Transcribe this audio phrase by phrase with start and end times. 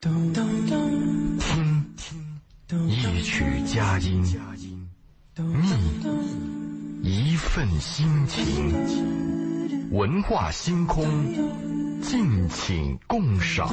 [0.00, 0.14] 听
[2.88, 4.22] 一曲佳音，
[7.02, 11.04] 觅一份心情，文化星空，
[12.00, 13.68] 敬请共赏。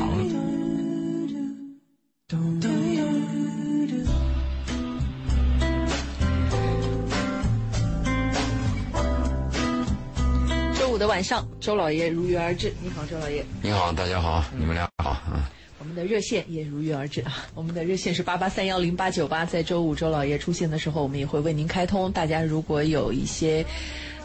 [10.74, 12.74] 周五的晚上，周老爷如约而至。
[12.82, 13.46] 你好，周老爷。
[13.62, 15.16] 你好，大家好，你们俩好。
[15.32, 15.40] 嗯，
[15.80, 17.46] 我们的热线也如约而至啊！
[17.54, 22.12] 我们的热线是八八三幺零八九八，在周五周老爷出现的时候，我们也会为您开通。
[22.12, 23.66] 大家如果有一些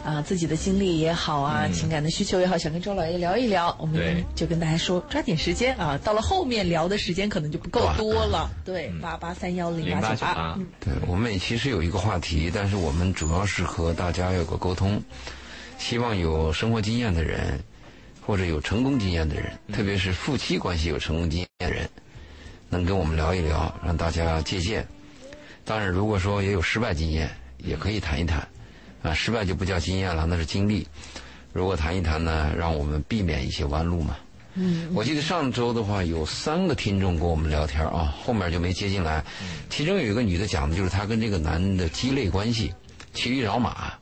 [0.02, 6.00] 啊、自己的经历也好啊，情感的需求也好，想跟周老爷聊一聊，我们就跟大家说，抓紧时间啊！
[6.02, 8.50] 到了后面聊的时间可能就不够多了。
[8.64, 10.54] 对，八八三幺零八九八。
[10.56, 15.02] 嗯对，我们也其实有一个话题，但是我们主要是和大家有个沟通，
[15.76, 17.60] 希望有生活经验的人，
[18.30, 21.90] 或者有成功经验的人，特别是夫妻关系有成功经验的人，
[22.68, 24.86] 能跟我们聊一聊，让大家借鉴。
[25.64, 28.46] 当然，如果说也有失败经验，也可以谈一谈。
[29.02, 30.86] 啊，失败就不叫经验了，那是经历。
[31.52, 34.16] 如果谈一谈呢，让我们避免一些弯路嘛。
[34.54, 39.24] 嗯，我记得上周的话，有三个听众跟我们聊天啊，后面就没接进来。
[39.68, 42.72] 其中有一个女的讲的就是她跟这个男的鸡肋关系，
[43.12, 43.92] 骑驴找马，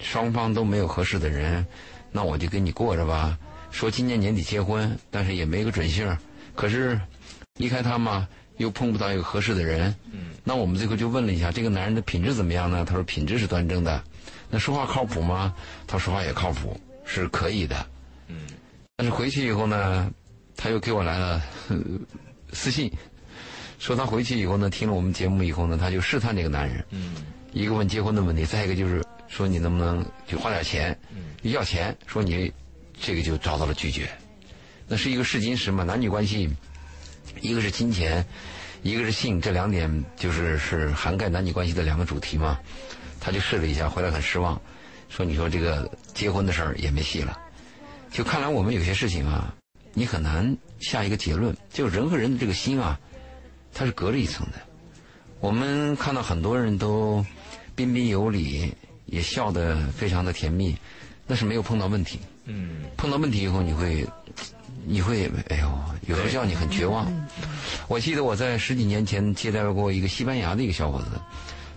[0.00, 1.66] 双方都没有合适的人，
[2.16, 3.36] 那我就跟你过着吧。
[3.72, 6.16] 说今年年底结婚，但是也没个准信儿。
[6.54, 6.98] 可是
[7.56, 9.92] 离开他嘛，又碰不到一个合适的人。
[10.12, 12.84] 嗯，那我们最后就问了一下，这个男人的品质怎么样呢？
[12.84, 14.00] 他说品质是端正的。
[14.48, 15.52] 那说话靠谱吗？
[15.88, 17.84] 他说话也靠谱，是可以的。
[18.28, 18.46] 嗯，
[18.94, 20.08] 但是回去以后呢，
[20.56, 21.76] 他又给我来了、呃
[22.52, 22.88] 私信，
[23.80, 26.84] 说他回去以后呢，听了我们节目以后呢，他就试探这个男人。
[26.90, 27.16] 嗯，
[27.52, 29.02] 一个问结婚的问题，再一个就是
[29.34, 32.52] 说你能不能就花点钱，嗯，要钱，说你
[33.00, 34.08] 这个就遭到了拒绝。
[34.86, 36.48] 那是一个试金石嘛，男女关系，
[37.40, 38.24] 一个是金钱，
[38.82, 42.60] 一个是性，这两点就是是涵盖男女关系的两个主题嘛。
[43.18, 44.60] 他就试了一下，回来很失望，
[45.08, 47.36] 说你说这个结婚的事儿也没戏了。
[48.12, 49.52] 就看来我们有些事情啊，
[49.94, 51.56] 你很难下一个结论。
[51.72, 53.00] 就人和人的这个心啊，
[53.72, 54.58] 它是隔着一层的。
[55.40, 57.26] 我们看到很多人都
[57.74, 58.72] 彬彬有礼，
[59.14, 60.76] 也笑得非常的甜蜜，
[61.26, 62.18] 那是没有碰到问题。
[62.46, 64.06] 嗯，碰到问题以后，你会，
[64.84, 65.70] 你会，哎呦，
[66.08, 67.10] 有时候叫你很绝望。
[67.88, 71.06] 我记得我在十几年前接待过一个西班牙的一个小伙子，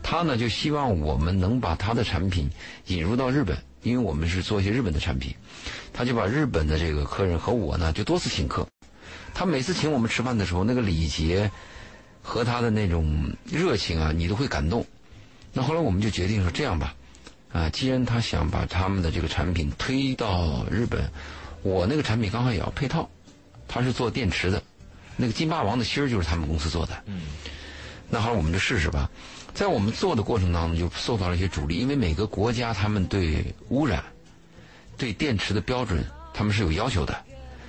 [0.01, 2.49] 他呢就希望我们能把他的产品
[2.87, 5.33] 引入到日本，因为我们是做一些日本的产品，
[5.93, 8.67] 他就把日本的这个客人和我呢就多次请客。
[9.33, 11.49] 他每次请我们吃饭的时候，那个礼节
[12.21, 14.85] 和他的那种热情啊，你都会感动。
[15.53, 16.93] 那后来我们就决定说这样吧，
[17.51, 21.09] 啊，既然他想把他们的这个产品推到日本，
[21.63, 23.09] 我那个产品刚好也要配套，
[23.67, 24.61] 他是做电池的，
[25.15, 27.03] 那个金霸王的芯儿就是他们公司做的。
[27.05, 27.21] 嗯，
[28.09, 29.09] 那好，我们就试试吧。
[29.53, 34.03] 在我们做的过程当中，就受到了一些阻力，因为每个国家他们对污染、
[34.97, 37.23] 对电池的标准，他们是有要求的。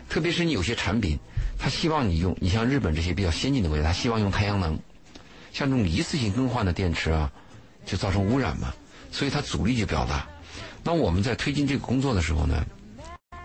[0.08, 1.18] 特别是你有些产品，
[1.58, 4.78] 他希望你用，你像日本这些比较先进的国家，他希望用太阳能，
[5.52, 7.32] 像这种一次性更换的电池啊，
[7.86, 8.74] 就造成污染嘛，
[9.10, 10.26] 所以它阻力就比较大。
[10.82, 12.64] 那我们在推进这个工作的时候呢，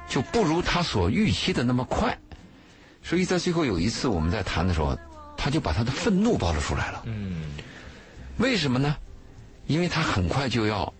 [0.08, 2.18] 就不如他所预期的那么快，
[3.02, 4.98] 所以在最后有一次我们在谈的时候，
[5.36, 7.02] 他就把他的愤怒暴露出来了。
[7.06, 7.52] 嗯，
[8.38, 8.96] 为什么呢？
[9.68, 10.94] 因为他很快就要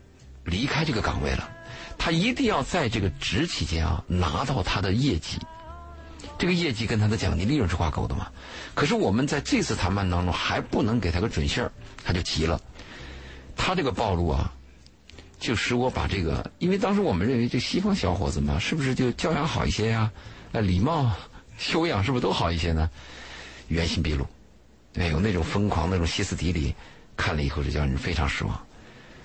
[0.46, 1.50] 离开这个岗位了，
[1.98, 5.38] 他一定要在这个职期间啊拿到他的业绩，
[6.38, 8.28] 这个业绩跟他的奖金利润是挂钩的嘛。
[8.74, 11.72] 可是我们在这次谈判当中还不能给他个准信儿，
[12.04, 12.60] 他就急了。
[13.56, 14.52] 他这个暴露啊，
[15.40, 20.12] 就使我把这个，因为当时我们认为这西方小伙子嘛，是不是就教养好一些呀、
[20.52, 21.12] 呃，礼貌、
[21.58, 22.90] 修养是不是都好一些呢？
[23.68, 24.26] 原形毕露，
[24.96, 26.74] 哎有那种疯狂、那种歇斯底里，
[27.16, 28.60] 看了以后就叫人非常失望。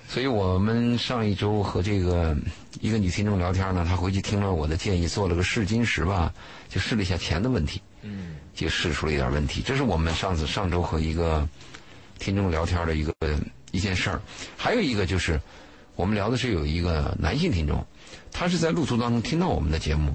[0.08, 2.34] 所以我们上一周和这个
[2.80, 6.32] 一个女听众聊天呢，她回去听了我的建议，做了个试金石吧，
[6.68, 9.60] 就试了一下钱的问题，嗯，就试出了一点问题。
[9.60, 11.46] 这是我们上次上周和一个
[12.18, 13.12] 听众聊天的一个
[13.70, 14.20] 一件事儿。
[14.56, 15.40] 还有一个就是，
[15.96, 17.84] 我们聊的是有一个男性听众，
[18.30, 20.14] 他是在路途当中听到我们的节目，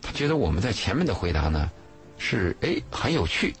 [0.00, 1.70] 他觉得我们在前面的回答呢
[2.18, 3.54] 是哎很有趣，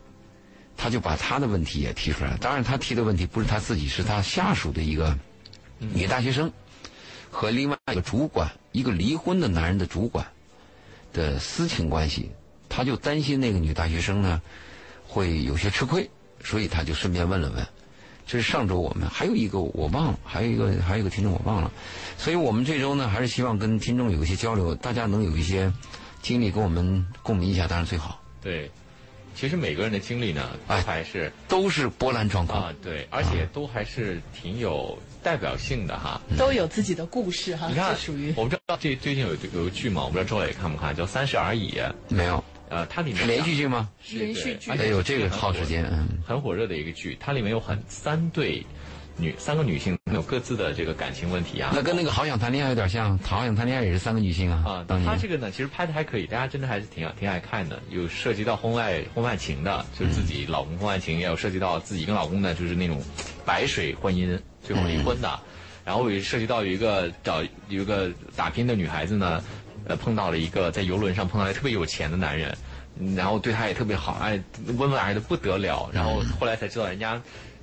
[0.76, 2.38] 他就把他的问题也提出来了。
[2.38, 5.16] 当然，他提的问题不是他自己，是他下属的一个
[5.78, 6.52] 女大学生
[7.30, 10.26] 和另外一个主管，一个离婚的男人的主管
[11.12, 12.30] 的私情关系。
[12.72, 14.40] 他就担心那个女大学生呢
[15.04, 16.08] 会有些吃亏，
[16.42, 17.66] 所以他就顺便问了问。
[18.26, 21.72] 这是上周我们还有一个我忘了，还有一个还有一个听众我忘了，
[22.16, 25.72] 所以我们这周呢还是希望跟听众有一些交流，大家能有一些
[26.22, 28.22] 经历跟我们共鸣一下，当然最好。
[28.40, 28.70] 对，
[29.34, 32.56] 其实每个人的经历呢，哎还是都是波澜壮阔。
[32.56, 36.20] 啊，对，而且都还是挺有代表性的哈。
[36.38, 41.72] 都有自己的故事哈，你看属于，我不知道这最近有有个剧嘛，我不知道周磊看不看，叫《三十而已》。
[42.08, 43.90] 没有呃，它里面是连续剧吗？
[44.02, 48.64] 是连续剧哎呦，这个耗时间，嗯，很火热的一个剧，它里面有很三对
[49.16, 51.72] 女三个女性有各自的这个感情问题啊。
[51.74, 57.82] 那跟那个好想谈恋爱有点像，好想谈恋爱也是三个女性啊啊，，当年他这个呢，其实拍的还可以，大家真的还是挺挺爱看的。
[57.90, 63.02] 有涉及到婚外婚外情的，就是自己老公婚外情，也有涉及到自己跟老公呢，就是那种
[63.44, 65.40] 白水婚姻，最后离婚的。
[65.82, 69.42] 然后也涉及到有一个找有一个打拼的女孩子呢，
[69.86, 72.56] 呃，碰到了一个在游轮上碰到一个特别有钱的男人，
[72.98, 75.88] 嗯然后对他也特别好，哎，温文尔雅的不得了。
[75.92, 77.20] 然后后来才知道人家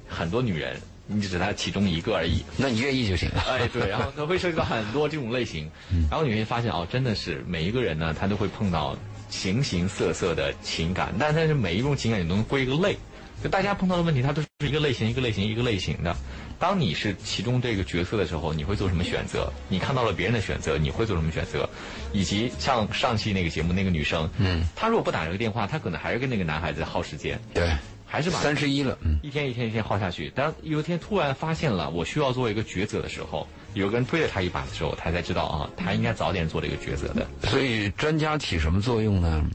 [0.07, 2.43] 很多女人，你只是他其中一个而已。
[2.57, 3.41] 那你愿意就行了。
[3.47, 5.69] 哎，对，然后他会涉及到很多这种类型，
[6.09, 8.97] 然后你会发现哦，真的是每一个人呢，他都会碰到
[9.29, 12.97] 形形色色的情感，但但是每一种情感你都能归一个类，
[13.43, 16.15] 就大家碰到的问题，它都是一个类型一个类型一个类型的。
[16.59, 19.51] 当你是其中这个角色的时候，你会做什么选择？
[19.69, 21.69] 你看到了别人的选择，你会做什么选择？
[22.13, 27.71] 以及像上期那个节目那个女生，嗯，她如果不打这个电话，她可能还是跟那个男孩子耗时间，对，
[28.05, 30.29] 还是把三十一了，嗯，一天一天一天耗下去。
[30.31, 37.27] 当有一天突然发现了我需要做一个抉择的时候，有个人推了他一把的时候，他才知道啊，他应该早点做这个抉择的。
[37.49, 39.45] 所以专家起什么作用呢？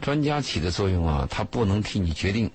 [0.00, 2.50] 专家起的作用啊，他不能替你决定，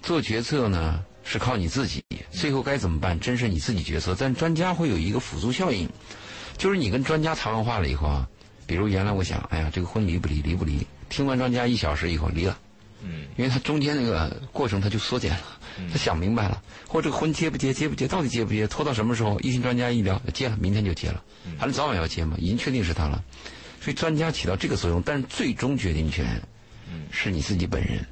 [0.00, 4.16] 做决策呢是靠你自己，最后该怎么办，真是你自己决策。
[4.18, 5.86] 但专家会有一个辅助效应，
[6.56, 8.26] 就是你跟专家谈完话了以后啊，
[8.66, 10.86] 比如原来我想，哎呀，这个婚离不离，离不离？
[11.10, 12.58] 听完专家一小时以后离了，
[13.02, 15.40] 嗯，因为他中间那个过程他就缩减了，
[15.92, 19.38] 他想明白了，或者这个婚结不结，结不结，到底结不结，拖到什么时候？
[19.40, 21.22] 一听专家一聊，结了，明天就结了，
[21.58, 23.22] 反正早晚要结嘛，已经确定是他了，
[23.82, 26.40] 所以专家起到这个作用，但是最终决定权
[27.10, 28.06] 是你自己本人，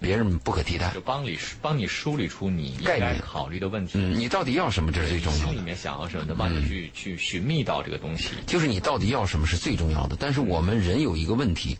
[0.00, 1.00] 别人不可替代就。
[1.00, 5.44] 帮你帮你梳理出你应该考虑的问题，嗯，你到底要什么，这是最重要的。
[5.46, 8.30] 心里面想要什么，能帮你去、去寻觅到这个东西。
[8.46, 10.16] 就是你到底要什么是最重要的。
[10.18, 11.78] 但是我们人有一个问题，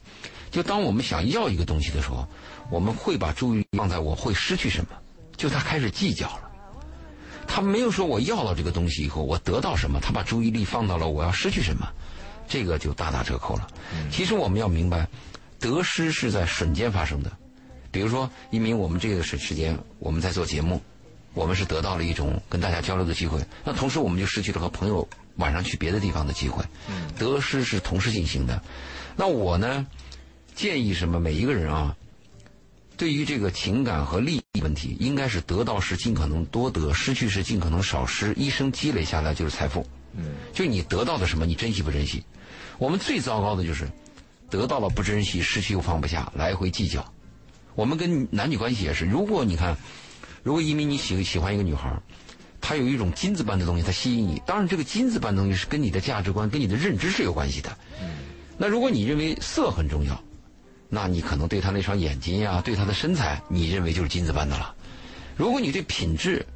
[0.50, 2.26] 就当我们想要一个东西的时候，
[2.70, 4.90] 我们会把注意力放在我会失去什么，
[5.36, 6.50] 就他开始计较了。
[7.46, 11.86] 他没有说我要了这个东西以后我得到什么，他把注意力放到了我要失去什么，
[12.48, 13.66] 这个就大打折扣了。
[14.10, 15.06] 其实我们要明白，
[15.60, 17.30] 得失是在瞬间发生的。
[17.94, 20.82] 比如说，一鸣，我们这个时时间我们在做节目，
[21.32, 26.64] 我们是得到了一种跟大家交流的机会，那同时我们就失去了和朋友晚上去别的地方的机会。
[27.16, 28.60] 得失是同时进行的。
[29.14, 29.86] 那我呢，
[30.56, 31.20] 建议什么？
[31.20, 31.96] 每一个人啊，
[32.96, 39.86] 对于这个情感和利益问题，应该是得到是尽可能多得，失去是尽可能少失，一生积累下来就是财富。
[40.14, 42.24] 嗯，就你得到的什么，你珍惜不珍惜？
[42.76, 43.88] 我们最糟糕的就是
[44.50, 47.13] 得到了不珍惜，失去又放不下，来回计较。
[47.74, 49.76] 我们跟男女关系也是，如果你看，
[50.42, 52.02] 如果一鸣你喜喜欢一个女孩儿，
[52.60, 54.40] 她有一种金子般的东西，她吸引你。
[54.46, 57.76] 当然，这个金子般的东西是跟你的价值观、跟你的认知是有关系的。
[58.56, 60.22] 那如果你认为色很重要，
[60.88, 64.74] 那你可能对她那双眼睛呀、对她的身材，你认为就是金子般的了。
[65.36, 66.46] 如果你对品质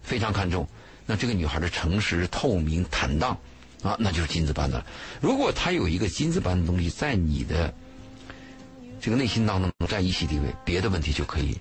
[0.00, 0.68] 非常看重，
[1.04, 3.36] 那这个女孩的诚实、透明、坦荡
[3.82, 4.86] 啊，那就是金子般的了。
[5.20, 7.74] 如果她有一个金子般的东西在你的
[9.00, 11.56] 这个内心当中占一席地位，别的问题就可以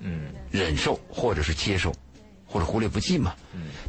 [0.00, 1.92] 嗯，忍受，或者是接受，
[2.46, 3.34] 或者忽略不计嘛。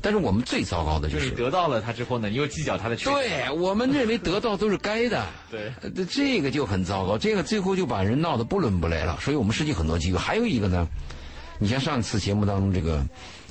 [0.01, 3.47] 但是我们最糟糕的就就是得到了他之后呢，你又计较他的缺点。
[3.47, 10.17] 对我们认为得到都是该的， 对这个就很糟糕，这个最后就把人闹得不伦不类了，所以我们失去很多机会。
[10.17, 10.87] 还有一个呢，
[11.59, 13.05] 你像上次节目当中这个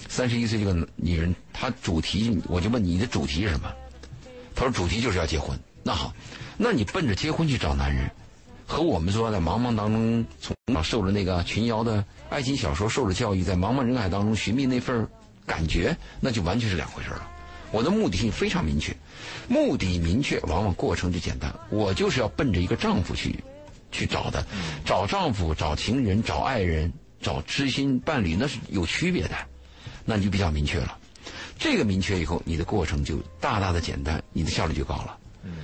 [0.09, 3.71] 三十一岁这个女人，她主题我就问你的主题是什么？
[4.55, 5.59] 她说主题就是要结婚。
[5.83, 6.15] 那好，
[6.57, 8.11] 那你奔着结婚去找男人，
[8.67, 15.07] 和我们说在茫茫当中从小受了那个群瑶的爱情小说受了教育，在茫茫人海当中寻觅那份
[15.47, 17.31] 感觉，那就完全是两回事了。
[17.71, 18.97] 我的目的性非常明确，
[19.49, 21.53] 目的明确，往往过程就简单。
[21.71, 23.43] 我就是要奔着一个丈夫去
[23.91, 24.47] 去找的，
[24.85, 29.35] 找丈夫、找情人、找爱人、找知心伴侣，那是有区别的，
[30.05, 30.97] 那你就比较明确了。
[31.59, 35.19] 这个明确以后，你的过程就大大的简单，你的效率就高了。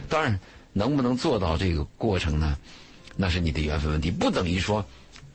[0.09, 0.39] 当然，
[0.73, 2.57] 能不能做到这个过程呢？
[3.21, 4.83] 那是你的缘分问题，不等于说，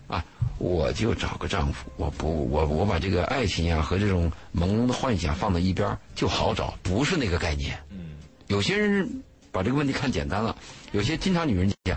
[0.07, 0.25] 啊，
[0.57, 7.77] 我就找个丈夫，我不，我我把这个爱情呀、和这种朦胧的幻想放到一边儿就好找，不是那个概念。
[7.91, 9.07] 嗯，有些人
[9.51, 10.55] 把这个问题看简单了，
[10.93, 11.95] 有些经常女人讲，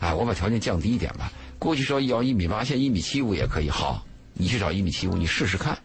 [0.00, 3.68] 哎，我把条件降低一点吧，过去说要一米八，现在一米七五也可以。
[3.68, 4.02] 好，
[4.32, 5.76] 你去找一米七五，你试试看，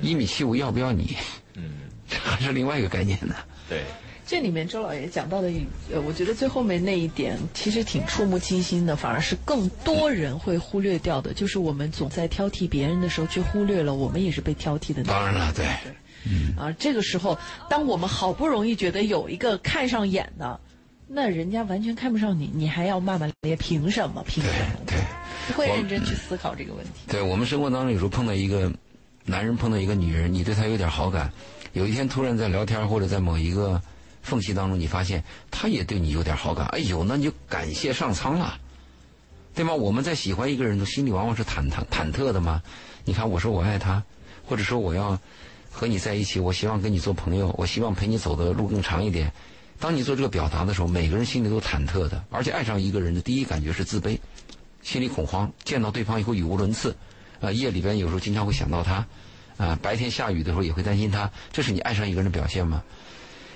[0.00, 1.14] 一米七五要不要你？
[1.52, 3.34] 嗯， 这还是另外一个概念呢。
[3.68, 3.84] 对，
[4.26, 5.50] 这里面周老爷讲到的，
[5.92, 15.12] 呃，我觉得最后面那一点其实挺触目惊心的，反而是更多人会忽略掉的，就是我们总在挑剔别人的时候，却忽略了我们也是被挑剔的那个。
[15.12, 15.66] 当然了，对，
[16.56, 17.38] 啊，这个时候，
[17.68, 20.58] 当我们好不容易觉得有一个看上眼的，
[21.06, 24.24] 那人家完全看不上你，你还要骂骂咧咧，凭什么？
[24.26, 24.80] 凭什么？
[24.86, 24.96] 对，
[25.48, 26.90] 不会认真去思考这个问题。
[27.08, 28.72] 对我们生活当中有时候碰到一个
[29.26, 31.30] 男人碰到一个女人，你对他有点好感，
[31.74, 33.80] 有一天突然在聊天或者在某一个
[34.24, 38.58] 缝隙当中，你发现他也对你有点好感，哎呦，那你就感谢上苍了，
[39.54, 39.72] 对吗？
[39.74, 42.60] 我们在喜欢一个人的心里往往是忐忐忐忑的嘛。
[43.04, 44.02] 你看，我说我爱他，
[44.46, 45.16] 或者说我要
[45.70, 49.30] 和你在一起，我希望跟你做朋友，我希望陪你走的路更长一点。
[49.78, 54.18] 当你做这个表达的时候，每个人心里都忐忑的，而且爱上一个人的第一感觉是自卑，
[54.82, 56.96] 心里恐慌，见到对方以后语无伦次，
[57.40, 59.06] 啊、夜里边有时候经常会想到他，
[59.58, 62.82] 啊、白天下雨的时候也会担心他，这是你爱上一个人的表现吗？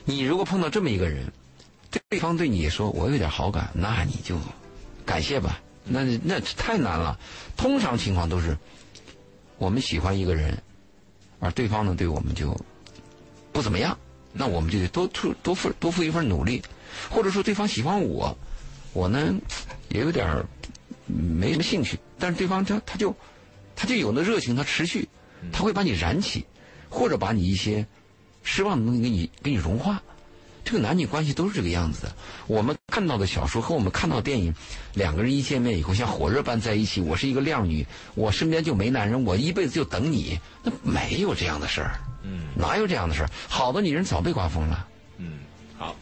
[0.08, 1.30] 你如果碰到这么一个人，
[2.08, 4.38] 对方对你说我有点好感，那你就
[5.04, 7.20] 感谢吧，那那太难了。
[7.58, 8.56] 通常情况都是
[9.58, 10.62] 我们喜欢一个人，
[11.40, 12.58] 而对方呢对我们就
[13.52, 13.98] 不怎么样，
[14.32, 16.62] 那我们就得多出多付多付一份努力，
[17.10, 18.34] 或者说对方喜欢我，
[18.94, 19.34] 我呢
[19.90, 20.42] 也有点
[21.04, 23.14] 没什么兴趣，但是对方他他就
[23.76, 25.06] 他就有那热情，他持续，
[25.52, 26.46] 他会把你燃起，
[26.88, 27.86] 或者把你一些
[28.50, 30.02] 失望的东西给你给你融化。
[30.64, 32.12] 这个男女关系都是这个样子的。
[32.46, 34.54] 我们看到的小说和我们看到的电影，
[34.94, 37.00] 两个人一见面以后像火热般在一起。
[37.02, 40.38] 我是一个靓女，我身边就没男人，我一辈子就等你。
[40.62, 43.30] 那没有这样的事儿，嗯哪有这样的事儿？
[43.48, 44.86] 好的女人早被刮风了。
[45.18, 45.38] 嗯，
[45.76, 45.94] 好。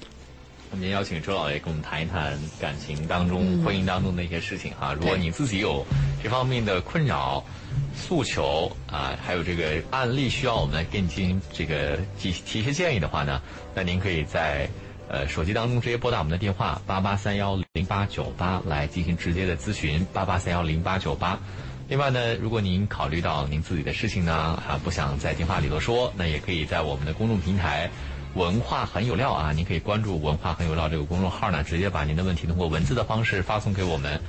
[0.71, 4.93] 我们今天邀请周老爷跟我们谈一谈感情当中、婚姻当中的一些事情哈。
[4.95, 5.87] 如果你自己有
[6.23, 7.43] 这方面的困扰、
[7.95, 13.41] 诉求啊，还有这个案例需要我们给你进行这个提提一些建议的话呢，
[13.75, 14.69] 那您可以在
[15.09, 21.39] 呃手机当中直接拨打我们的电话八八三幺零八九八来进行直接的咨询八八三幺零八九八。
[21.89, 27.89] 另外呢，如果您考虑到您自己的事情呢，啊不想在电话里头说，那也可以在我们的公众平台。
[28.37, 29.51] 文化很有料啊！
[29.51, 34.21] 您可以关注“文化很有料”这个公众号呢，直接把您的问题通过文字的方式发送给我们。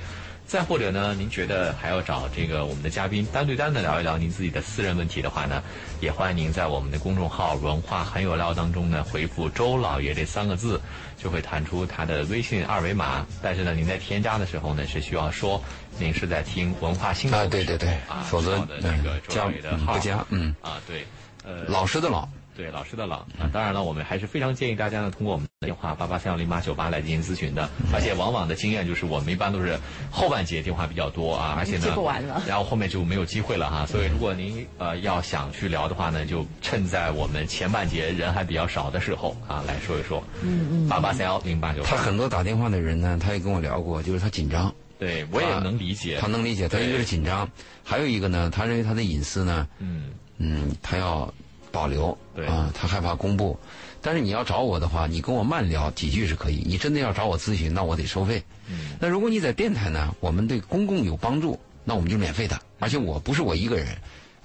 [0.46, 5.62] 再或者呢，您觉得还要找这个我们的嘉宾单对单的聊一聊您自己的私人问题的话呢，
[6.00, 10.80] 也欢迎您在我们的公众号“文化很有料”当中呢回复“周老爷”这三个字，
[11.22, 13.26] 就会弹出他的微信二维码。
[13.42, 15.62] 但是呢，您在添加的时候呢，是需要说
[15.98, 21.04] 您是在听文化新啊，闻对对对啊，，否则找的这个周加老爷的不加，嗯，啊，对，
[21.44, 22.26] 呃，老师的老。
[22.58, 27.70] 对老师的老啊，当然了，我们还是非常建议大家呢，通过我们的电话八八三幺零八九八来进行咨询的。
[27.94, 29.78] 而且往往的经验就是，我们一般都是
[30.10, 33.86] 后半节电话比较多啊，而且呢，接不完了然后后面就没有机会了哈。
[33.86, 40.20] 所以如果您呃要想去聊的话呢，就趁在我们前半节人还比较少的时候啊，来说一说。
[40.42, 40.88] 嗯嗯。
[40.88, 41.84] 八八三幺零八九。
[41.84, 46.18] 他很多打电话的人呢，他也跟我聊过，就是他紧张，对我也能理解。
[46.20, 47.48] 他能理解，他对一个是紧张，
[47.84, 50.06] 还有一个呢，他认为他的隐私呢，嗯
[50.38, 51.32] 嗯，他要
[51.70, 53.58] 保留，对啊，他害怕公布。
[54.00, 56.62] 但是你要找我的话，你跟我慢聊几句是可以。
[56.64, 58.42] 你真的要找我咨询，那我得收费。
[58.70, 62.58] 嗯那如果你在电台呢，我们对公共有帮助，那我们就免费的。
[62.78, 63.88] 而且我不是我一个人，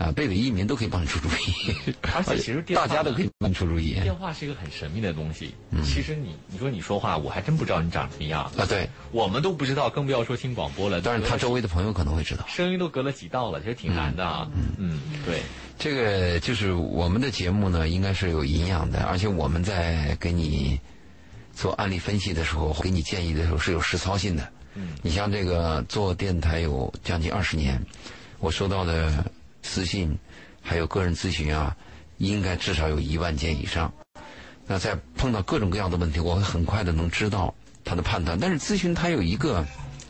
[0.04, 5.56] 啊，北纬一民都可以帮你出主意， 而且其实电话大家都可以帮你出主意电话是一个很神秘的东西。
[5.72, 8.44] 嗯其实你你说你说话，我还真不知道你长什么样。
[8.58, 8.66] 啊。
[8.68, 11.00] 对，我们都不知道，更不要说听广播了。
[11.02, 12.46] 但是他周围的朋友可能会知道。
[12.48, 14.48] 声音都隔了几道了，其实挺难的啊。
[14.78, 15.42] 嗯，对，
[15.80, 20.80] 这个就是我们的节目呢，应该是有营养的，而且我们在给你
[21.54, 24.50] 做案例分析的时候，给你建议的时候是有实操性的。
[24.76, 27.80] 嗯，你像这个做电台有将近二十年，
[28.40, 29.24] 我收到的
[29.64, 30.16] 私信
[30.62, 31.76] 还有个人咨询啊，
[32.20, 33.92] 应该至少有一万件以上。
[34.68, 37.54] 那在碰到各种各样的问题，我会很快的能知道
[37.84, 38.40] 他的判断。
[38.40, 39.66] 但是咨询它有一个，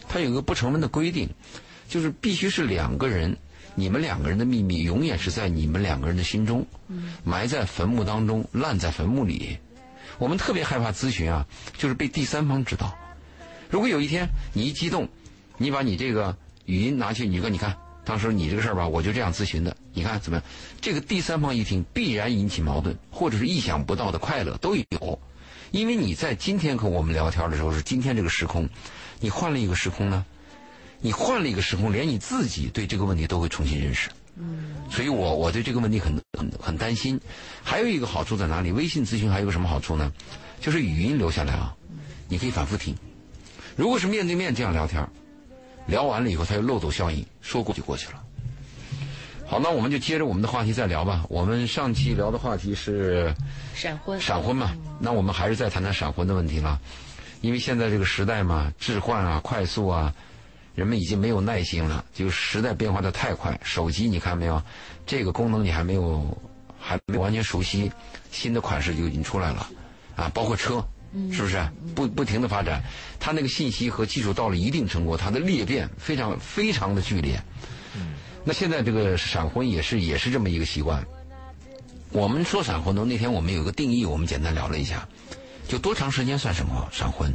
[0.09, 1.29] 它有一个不成文的规定，
[1.87, 3.35] 就是必须是两个人，
[3.73, 6.67] 你们两个人的秘密永远是在你们两个人的心中，
[7.23, 9.57] 埋在坟墓当中，烂在坟墓里。
[10.19, 12.95] 我们特别害怕咨询啊，就是被第三方知道。
[13.71, 15.09] 如果有一天你一激动，
[15.57, 20.45] 你把你这个语音拿去，你说你看，当时你这个事儿吧，我就这样咨询的，你看怎么样？
[20.81, 25.19] 这个第三方一听，必然引起矛盾，或者是意想不到的快乐都有。
[25.71, 28.69] 因为你在今天和我们聊天的时候是今天这个时空，
[29.19, 30.25] 你换了一个时空呢，
[30.99, 34.09] 你换了一个时空，连你自己对这个问题都会重新认识。
[34.35, 37.19] 嗯，所以我我对这个问题很很很担心。
[37.63, 38.71] 还有一个好处在哪里？
[38.71, 40.11] 微信咨询还有个什么好处呢？
[40.59, 41.75] 就是语音留下来啊，
[42.27, 42.95] 你可以反复听。
[43.75, 45.07] 如果是面对面这样聊天，
[45.87, 48.23] 聊完了以后，它有漏斗效应，说过就过去了。
[49.45, 49.59] 好。
[49.59, 51.25] 那我们就接着我们的话题再聊吧。
[51.29, 53.33] 我们上期聊的话题是
[53.75, 56.79] 闪婚，闪婚嘛，那我们还是再谈谈闪婚的问题了。
[57.41, 60.13] 因为现在这个时代嘛，置换啊，快速啊，
[60.75, 63.59] 人们已经没有耐心了，就时代变化的太快。
[63.63, 64.61] 手机你看没有，
[65.05, 66.37] 这个功能你还没有
[66.79, 67.91] 还没完全熟悉，
[68.31, 69.67] 新的款式就已经出来了，
[70.15, 70.83] 啊，包括车，
[71.31, 71.61] 是不是
[71.93, 72.81] 不不停的发展？
[73.19, 77.39] 它那个信息和技术到了一定程度，它的裂变非常非常的剧烈。
[78.43, 81.05] 那现在这个闪婚也是也是这么一个习惯。
[82.11, 85.07] 我们说闪婚呢，那天我们有个定义，我们简单聊了一下，
[85.67, 87.31] 就多长时间算什么闪婚？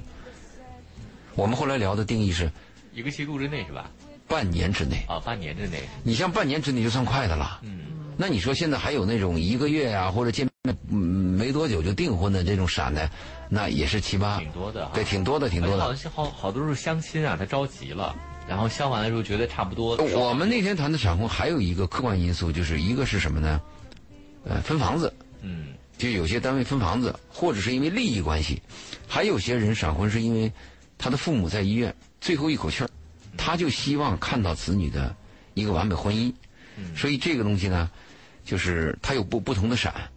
[1.34, 2.50] 我们后来聊的定义是
[2.92, 3.90] 一个季度之内是吧？
[4.26, 5.04] 半年之内。
[5.08, 5.82] 啊，半年之内。
[6.02, 7.60] 你像半年之内就算快的了。
[7.62, 7.80] 嗯。
[8.16, 10.47] 那你说现在还有那种一个月啊，或者见面
[10.90, 13.08] 没多久就订婚的这种闪的，
[13.48, 14.38] 那也是奇葩。
[14.38, 14.90] 挺多的。
[14.92, 15.82] 对，挺多的，挺多的。
[15.82, 18.14] 好像好好多是相亲啊，他着急了，
[18.46, 19.96] 然后相完了之后觉得差不多。
[19.96, 23.60] 我们那天谈的闪婚还有一个客观因素，就是一个是什么呢？
[24.44, 25.12] 呃，分房子。
[25.40, 25.68] 嗯。
[25.96, 28.60] 就有些单位分房子，或者是因为利益关系，
[29.06, 30.52] 还有些人闪婚是因为
[30.98, 32.90] 他的父母在医院最后一口气儿，
[33.36, 35.14] 他就希望看到子女的
[35.54, 36.32] 一个完美婚姻。
[36.76, 36.94] 嗯。
[36.96, 37.88] 所以这个东西呢。
[38.44, 40.08] 就是它有不不同的闪，嗯，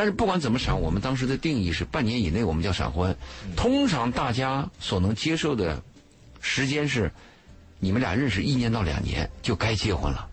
[0.00, 3.14] 但是不管怎么闪，我们当时的定义是半年以内我们叫闪婚。
[3.54, 5.78] 通常大家所能接受的
[6.40, 7.12] 时间是，
[7.78, 10.26] 你们俩认识一年到两年就该结婚了。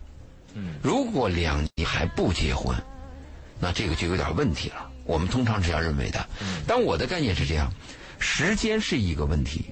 [0.54, 2.74] 嗯，如果两年还不结婚，
[3.60, 4.90] 那这个就有点问题了。
[5.04, 6.26] 我们通常是这样认为的。
[6.40, 7.70] 嗯，但我的概念是这样：
[8.20, 9.66] 时间是一个问题，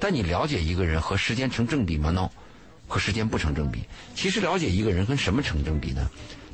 [0.00, 2.30] 但你了解一个人和时间成正比吗？no，
[2.86, 3.80] 和时间不成正比。
[4.14, 6.08] 其实了解一个人跟什么成正比呢？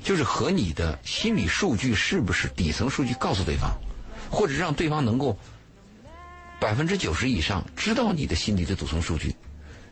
[0.04, 3.72] 就是和你的心理数据是不是底层数据告诉对方，
[4.30, 5.36] 或者让对方能够
[6.60, 9.34] 百分之九十以上知道你的心理的组成数据，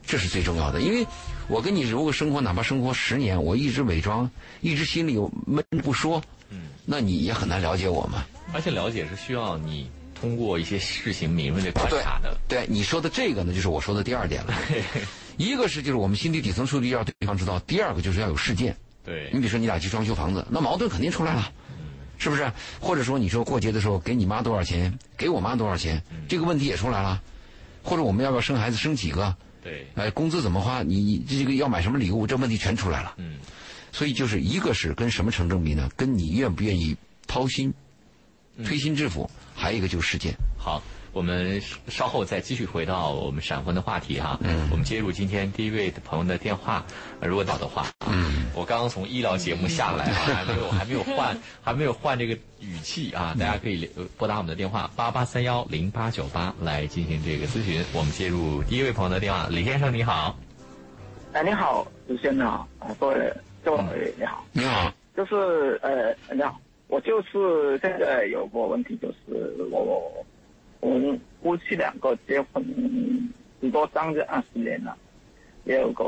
[0.06, 0.82] 这是最重要的。
[0.82, 1.06] 因为
[1.48, 8.24] 我跟你如果生活哪怕生活十年，我一直伪装，一直心里有闷着不说，嗯，那你也很难了解我嘛。
[8.52, 12.36] 而且了解是需要你通过一些事情敏锐的观察的。
[12.46, 14.54] 对你说的这个呢，就是我说的第二点了。
[15.38, 18.76] 一个是就是我们心理底层数据要对方知道，第二个就是要有事件。
[19.04, 21.52] 对你比如说你俩去装修房子，那矛盾肯定出来了，
[22.18, 22.50] 是不是？
[22.80, 27.20] 或者说你说过节的时候给你妈多少钱，给我妈多少钱，这个问题也出来了。
[27.82, 29.34] 或者我们要不要生孩子，生几个？
[29.60, 30.82] 对，哎，工资怎么花？
[30.82, 32.26] 你你这个要买什么礼物？
[32.26, 33.14] 这问题全出来了。
[33.16, 33.38] 嗯，
[33.90, 35.90] 所以就是一个是跟什么成正比呢？
[35.96, 37.74] 跟你愿不愿意掏心、
[38.64, 40.32] 推心置腹，还有一个就是时间。
[40.56, 40.80] 好。
[41.12, 44.38] 我们稍后再继续回到我们闪婚的话题哈。
[44.42, 44.68] 嗯。
[44.70, 46.84] 我们接入今天第一位朋友的电话，
[47.20, 47.86] 如果到的话。
[48.10, 48.46] 嗯。
[48.54, 53.34] 我刚刚从医疗节目下来， 还没有还没有换还没有换这个语气啊！
[53.38, 57.82] 大家可以拨打我们的电话八八三幺零八九八来进行这个咨询。
[57.94, 60.36] 我们接入第一位朋友的电话，李先生你好。
[61.32, 62.66] 哎，你好，李先生啊，
[63.00, 63.32] 各位
[63.64, 64.44] 各位你好。
[64.52, 64.92] 你好。
[65.16, 69.82] 就是呃，你好，我就是现在有个问题，就是我。
[69.82, 70.26] 我
[70.82, 72.62] 我们夫妻两个结婚
[73.60, 74.96] 十多将近二十年了，
[75.64, 76.04] 也有个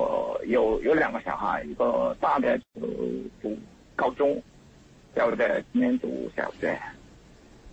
[0.46, 3.56] 有有两个小孩，一个大的读读
[3.94, 4.42] 高中，
[5.14, 6.76] 小的今年读小学。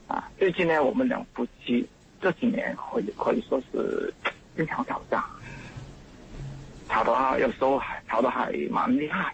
[0.08, 1.84] 啊，最近呢，我们两夫妻
[2.22, 4.14] 这几年可以可以说是
[4.56, 5.26] 经常吵架，
[6.88, 9.34] 吵的话有时候还吵的还蛮厉害。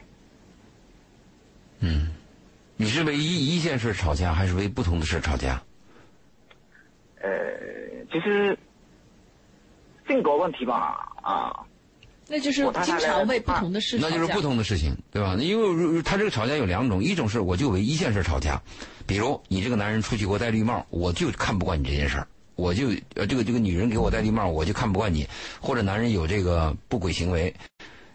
[1.81, 2.13] 嗯，
[2.77, 5.61] 你是为一一件事吵架，还是为不同的事吵架？
[7.21, 7.29] 呃，
[8.11, 8.57] 其实
[10.07, 11.65] 性格问题吧，啊，
[12.27, 15.35] 那就是经常为不同的事情那就是不同的事情，对吧？
[15.39, 18.61] 因为他这个吵架有两种，一种是我就为一件事吵架，
[19.05, 25.27] 比如你这个男人出去给我戴绿帽，我就看不惯你这件事儿，我就呃这个这个女人给我戴绿帽，我就看不惯你，
[25.59, 27.53] 或者男人有这个不轨行为，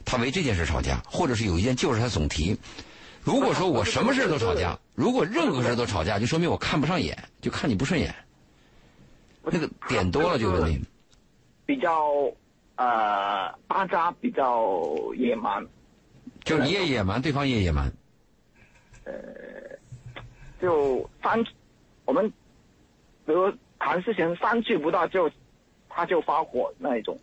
[0.04, 2.56] 他为这件事吵架，或者是有一件旧事他总提。
[3.22, 8.14] 如果说我什么事都吵架，如果任何事都吵架，就说明我看不上眼，就看你不顺眼。
[9.44, 10.80] 那个点多了就问题，
[11.66, 12.06] 比较
[12.76, 15.66] 呃，巴扎比较野蛮，
[16.44, 17.92] 就你也野蛮，对方也野蛮。
[19.04, 19.12] 呃，
[20.60, 21.44] 就三，
[22.04, 22.28] 我们
[23.26, 25.30] 比如谈事情三句不到就
[25.88, 27.18] 他就发火那一种。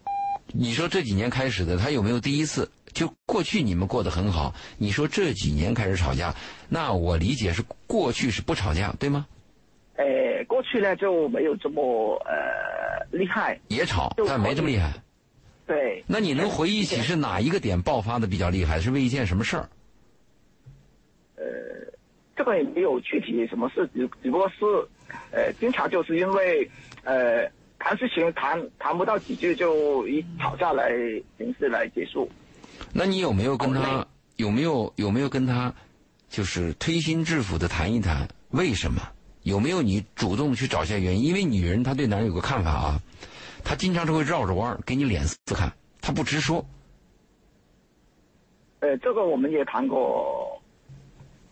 [0.48, 2.70] 你说这几年开始的，他有没有第一次？
[2.92, 6.34] 就过去你们过得很好，你说这几年开始吵架，
[6.68, 9.28] 那我理解是过去是不吵架，对吗？
[10.40, 14.94] 呃，过去呢就没有这么呃厉害，也吵，但没这么厉害。
[15.68, 16.02] 对。
[16.08, 18.80] 那你能回忆起是哪一个点爆发的比较厉害？
[18.80, 19.70] 是为一件什么事儿？
[21.36, 21.44] 呃，
[22.38, 24.66] 这个也没有具体什么事，只只不过是，
[25.32, 26.70] 呃，经常就是因为
[27.04, 27.46] 呃
[27.78, 30.90] 谈事情谈谈不到几句就以吵架来
[31.38, 32.32] 形式来结束。
[32.94, 35.74] 那你有没有跟他有没有有没有跟他
[36.30, 39.02] 就是推心置腹的谈一谈为什么？
[39.44, 41.26] 有没有你主动去找一下原因？
[41.26, 43.00] 因为女人她对男人有个看法啊，
[43.64, 45.72] 她经常是会绕着弯儿给你脸色看，
[46.02, 46.66] 她不直说。
[48.80, 50.62] 呃，这个我们也谈过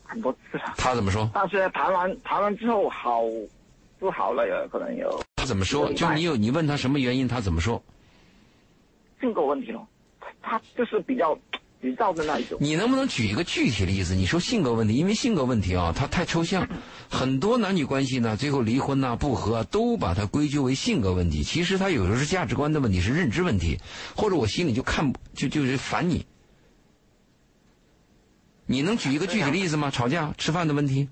[0.04, 1.30] 很多次了，她怎么说？
[1.34, 3.22] 但是谈完谈完之后好
[4.00, 5.92] 不好了有可能有他怎么说？
[5.94, 7.82] 就你有你问他什么原因，他怎么说？
[9.20, 9.88] 性格问题咯，
[10.42, 11.38] 他就是比较
[11.82, 12.58] 急躁的那一种。
[12.60, 14.16] 你能不能举一个具体的例子？
[14.16, 16.68] 你说性格问题，因为性格问题啊，它太抽象，
[17.10, 21.44] 很多男女关系呢，最后离婚呐、不和，都把它归咎为性格问题。
[21.44, 23.80] 其实它有时候是价值观的问题，是认知问题，
[24.16, 26.26] 或者我心里就看就就是烦你。
[28.66, 29.90] 你能举一个具体的例子吗？
[29.90, 31.08] 吵架、吃饭的问题，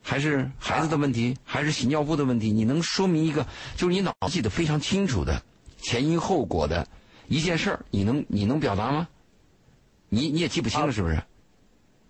[0.00, 2.50] 还是孩子的问题，还是洗尿布的问题？
[2.50, 5.42] 你能说明一个就是你脑子记得非常清楚的
[5.78, 6.86] 前因后果的
[7.28, 7.84] 一件事儿？
[7.90, 9.08] 你能你能表达吗？
[10.14, 11.18] 你你也记不清了是不是？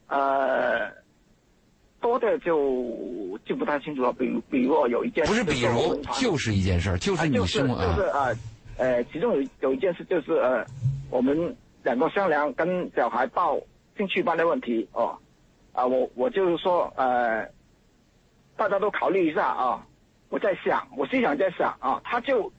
[0.09, 0.91] 呃，
[2.01, 4.13] 多的就记不太清楚了。
[4.13, 8.37] 比如，比如有一件不是，比如就是一件事儿，就是你生活啊，就是呃
[8.77, 10.67] 呃，其中有有一件事就是呃，
[11.11, 13.57] 我们两个商量跟小孩报
[13.97, 15.17] 兴趣班的问题哦，
[15.71, 17.49] 啊，我我就是说呃，
[18.57, 19.87] 大家都考虑一下啊，
[20.29, 22.53] 我在想，我心想在想啊，他就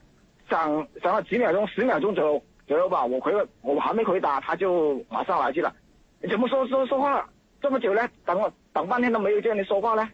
[0.49, 2.41] 想想了几秒钟，十秒钟左右。
[2.67, 5.73] 左右吧，我回了，我还没回答，他就马上来去了。
[6.21, 7.27] 你怎么说说说话
[7.61, 8.07] 这么久呢？
[8.25, 10.09] 等我等半天都没有见你说话呢。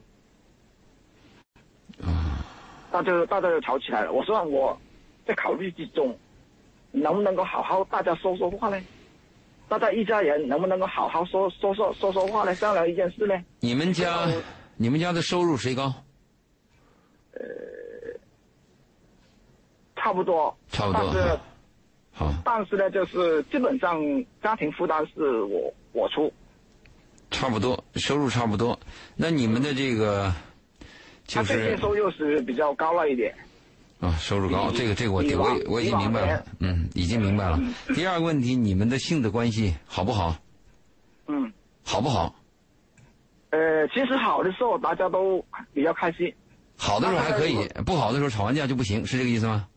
[2.02, 2.44] 啊！
[2.92, 4.12] 大家大家就吵起来了。
[4.12, 4.76] 我说我
[5.26, 6.18] 在考虑之中，
[6.92, 8.82] 能不能够好好大家说说话呢？
[9.68, 12.56] 大家一家人能不能够好好说说说说说话呢？
[12.56, 13.40] 商量一件事呢？
[13.60, 14.28] 你们家
[14.76, 15.94] 你们家的收入谁高？
[17.34, 17.42] 呃，
[19.96, 20.58] 差不多。
[20.70, 21.12] 差不多。
[21.14, 21.40] 但是
[22.26, 24.02] 呢，就是基本上
[24.44, 26.32] 家庭负担是我我出，
[27.32, 28.78] 差不多收入差不多。
[29.16, 30.34] 那你们的这个
[31.26, 33.34] 就是收入是比较高了一点
[34.00, 37.60] 啊，收入高，这个这个我我我已经明白了，嗯，已经明白了。
[37.94, 40.36] 第二个问题，你们的性的关系好不好？
[41.28, 41.52] 嗯，
[41.84, 42.34] 好不好？
[43.52, 46.34] 呃，其实好的时候大家都比较开心，
[46.78, 49.68] 好的时候还可以，不好的时候吵完架就不行，是这个意思吗？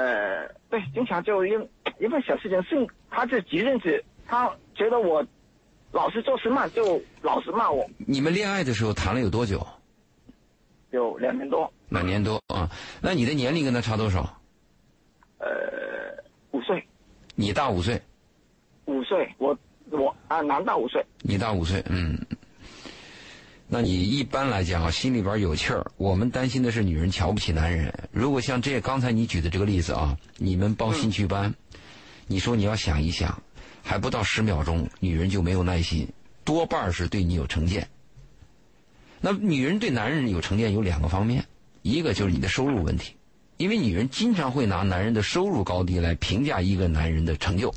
[0.00, 5.22] 呃，对，经常就因一份小事情，是他是急认识，他觉得我
[5.92, 7.86] 老是做事慢，就老是骂我。
[7.98, 9.60] 你们恋爱的时候谈了有多久？
[10.90, 11.70] 有两年多。
[11.90, 12.66] 两年多啊？
[13.02, 14.40] 那你的年龄跟他差多少？
[15.36, 15.46] 呃，
[16.52, 16.82] 五岁。
[17.34, 18.00] 你大五岁。
[18.86, 19.54] 五岁，我
[19.90, 21.04] 我啊，男大五岁。
[21.18, 22.18] 你大五岁，嗯。
[23.72, 25.88] 那你一般来讲啊，心里边有气儿。
[25.96, 27.94] 我们担心的是女人瞧不起男人。
[28.10, 31.54] 如果像这刚才你举的这个例子啊，你们报兴趣班，
[32.26, 33.40] 你说你要想一想，
[33.80, 36.08] 还不到十秒钟，女人就没有耐心，
[36.42, 37.86] 多半是对你有成见。
[39.20, 41.44] 那女人对男人有成见有两个方面，
[41.82, 43.14] 一个就是你的收入问题，
[43.56, 47.72] 因为女人经常会拿男人的收入高低来评价一个男人的成就。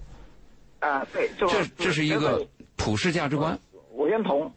[0.79, 2.43] 啊，对，这这是一个
[2.77, 3.59] 普世价值观。
[3.91, 4.51] 我认同。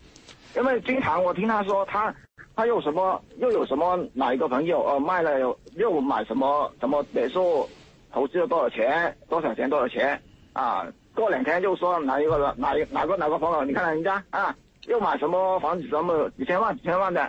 [0.56, 2.12] 因为经常我听他说他
[2.54, 7.68] 他又什么又有什么哪一个朋友呃卖了又又买什么什么别墅，
[8.10, 10.18] 投资了多少钱多少钱多少钱
[10.54, 10.86] 啊？
[11.14, 17.20] 过两天又说哪一个哪一哪个哪个朋友你看人家啊又买什么房子什么几千万几千万的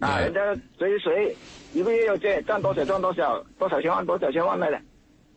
[0.00, 1.34] 啊人家谁谁
[1.72, 4.78] 一个月要赚赚多少赚多少多少千万多少千万的。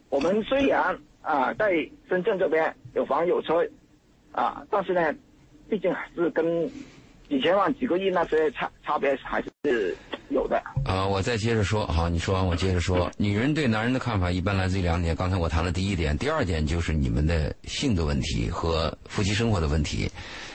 [0.09, 1.71] 我们虽然啊在
[2.09, 3.65] 深圳这边有房有车
[4.33, 5.15] 啊，但是呢。
[5.69, 6.67] 毕竟还是跟
[7.29, 9.95] 几千万、几个亿那些差差别还是
[10.29, 10.61] 有的。
[10.83, 13.11] 啊，我再接着说，好，你说完我接着说。
[13.17, 20.09] 女人对男人的看法一般来自于两点，刚才我谈了第一点，第二点就是你们的性的问题和夫妻生活的问题。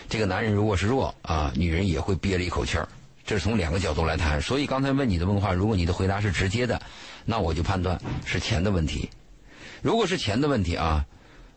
[0.08, 2.88] 这个男人如果是弱啊，女人也会憋着一口气儿。
[3.24, 4.40] 这是从两个角度来谈。
[4.40, 6.80] 所以刚才问你的问话，如果你的回答是直接的，
[7.24, 9.08] 那我就判断是钱的问题。
[9.80, 11.06] 如果是钱的问题啊，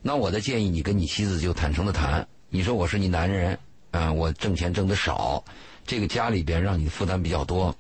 [0.02, 2.26] 那我的建议你跟你妻子就坦诚的谈。
[2.50, 3.60] 你说我是你男人，
[3.92, 5.44] 啊，我挣钱挣的少，
[5.86, 7.76] 这个家里边让你负担比较多，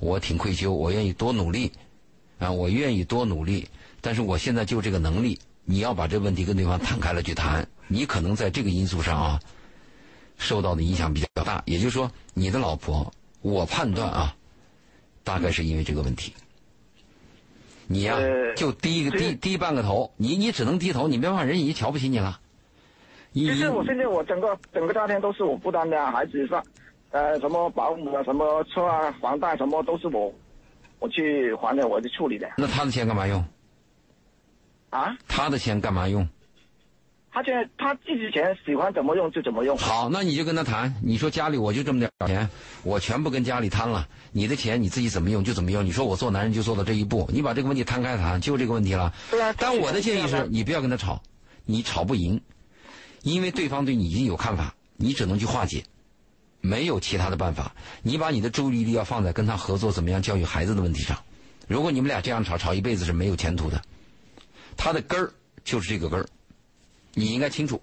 [0.00, 1.72] 我挺愧疚，我愿意多努力，
[2.38, 3.66] 啊，我愿意多努力，
[4.02, 9.40] 但是我现在就这个能力，你要把这问题跟对方摊开了去谈，你可能在这个因素上啊，
[10.36, 14.36] 受到的影响比较大，也就是说，你的老婆，我判断啊，
[15.24, 16.34] 大概是因为这个问题，
[17.86, 18.18] 你呀
[18.56, 22.40] 就低一个低低半个头，你你只能低头，你别怕人已经瞧不起你了。
[23.32, 26.62] 其实我现在我整个整个家庭都是我负担的，孩子上，
[27.10, 30.32] 呃，什么保姆啊，什么车啊，房贷什么都是我，
[30.98, 32.48] 我去还的，我去处理的。
[32.58, 33.42] 那他的钱干嘛用？
[34.90, 35.16] 啊？
[35.26, 36.28] 他的钱干嘛用？
[37.34, 39.74] 他现在他自己钱喜欢怎么用就怎么用。
[39.78, 42.46] 好，那你就跟他谈，你说家里我就这么点钱，
[42.84, 45.82] 我全部跟家里摊了，你的钱你自己怎么用就怎么用。
[45.82, 49.10] 你说我做男人就做到这一步，你把这个问题摊开谈，就这个问题了。
[49.30, 51.22] 对啊但我的建议是你不要跟他吵，
[51.64, 52.38] 你吵不赢，
[53.22, 55.84] 因为对方对你已经有看法，你只能去化解，
[56.60, 57.74] 没有其他的办法。
[58.02, 61.18] 你把你的注意力要放在跟他合作怎么样教育孩子的问题上。
[61.68, 63.80] 如果你们俩这样吵，吵一辈子是没有前途的。
[64.76, 65.32] 他的根儿
[65.64, 66.26] 就是这个根儿，
[67.14, 67.80] 你应该清楚。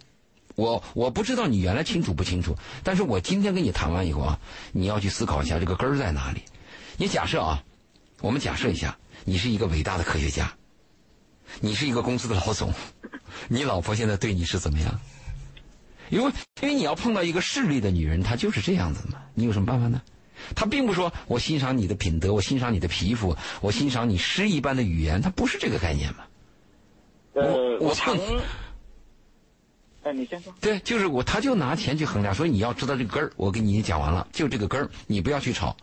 [0.55, 4.39] 我我不知道你原来清楚不清楚，但是我今天跟你谈完以后啊，
[4.73, 6.43] 你要去思考一下这个根儿在哪里。
[6.97, 7.63] 你假设啊，
[8.19, 10.53] 我们假设一下，你是一个伟大的科学家，
[11.61, 12.73] 你是一个公司的老总，
[13.47, 14.99] 你老婆现在对你是怎么样？
[16.09, 20.01] 因为因为你要碰到一个势利的女人，她就是这样子嘛，你有什么办法呢？
[20.55, 26.23] 她并不说我欣赏你的品德，我欣赏你的皮肤，我欣赏你诗一般的语言，她不是这个概念嘛。
[27.33, 28.17] 呃，我我我常，
[30.03, 30.53] 哎，你先说。
[30.61, 33.31] 对，就是我，他就拿钱去衡量，所以你要知道这个根儿。
[33.35, 35.75] 我给你讲完了，就这个根儿，你不要去吵。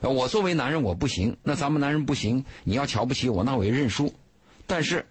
[0.00, 4.14] 呃我作为男人我不行，那咱们男人不行，你要瞧不起我，那我也认输。
[4.66, 5.06] 但是，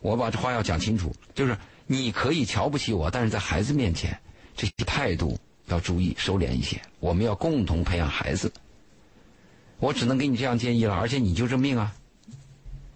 [0.00, 1.56] 我把这话要讲清楚，就是
[1.92, 4.18] 你可以瞧不起我，但是在孩子面前，
[4.56, 6.80] 这些态度要注意收敛一些。
[7.00, 8.50] 我们要共同培养孩子。
[9.78, 11.94] 我只能给你这样建议了，而且你就这命啊，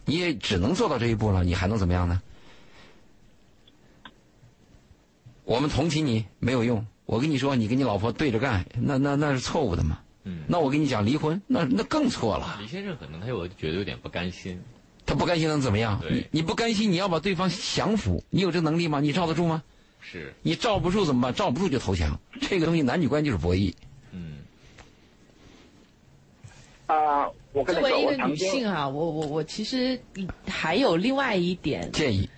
[0.05, 2.23] 你也只能做到这一步了，你还能怎么样呢？
[5.45, 6.87] 我们同情你没有用。
[7.05, 10.01] 我跟你说，你跟你老婆对着干，那那那是错误的嘛。
[10.25, 12.59] 嗯那我跟你讲离婚，那那更错了。
[12.61, 14.61] 李先生可能他有觉得有点不甘心，
[15.07, 16.01] 他不甘心能怎么样？
[16.01, 19.01] 对你你不甘心，你要把对方降服，你有这能力吗？
[19.01, 19.63] 你罩得住吗？
[20.01, 21.33] 是，你罩不住怎么办？
[21.33, 22.21] 罩不住就投降。
[22.41, 23.73] 这个东西男女关系就是博弈。
[24.11, 24.39] 嗯，
[26.87, 29.99] 啊、我跟，作为一个女性啊，我我我其实
[30.47, 32.29] 还有另外一点，建议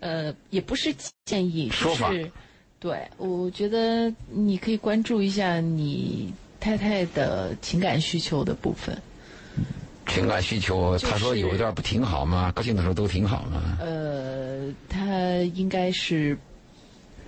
[0.00, 2.30] 呃，也不是建议，说法就是
[2.78, 9.00] 对，我觉得你可以关注一下你太太的情感需求的部分。
[10.16, 12.50] 情感需求，就是他说有一段不挺好吗？
[12.52, 13.76] 高兴的时候都挺好吗？
[13.80, 15.06] 呃，他
[15.54, 16.38] 应该是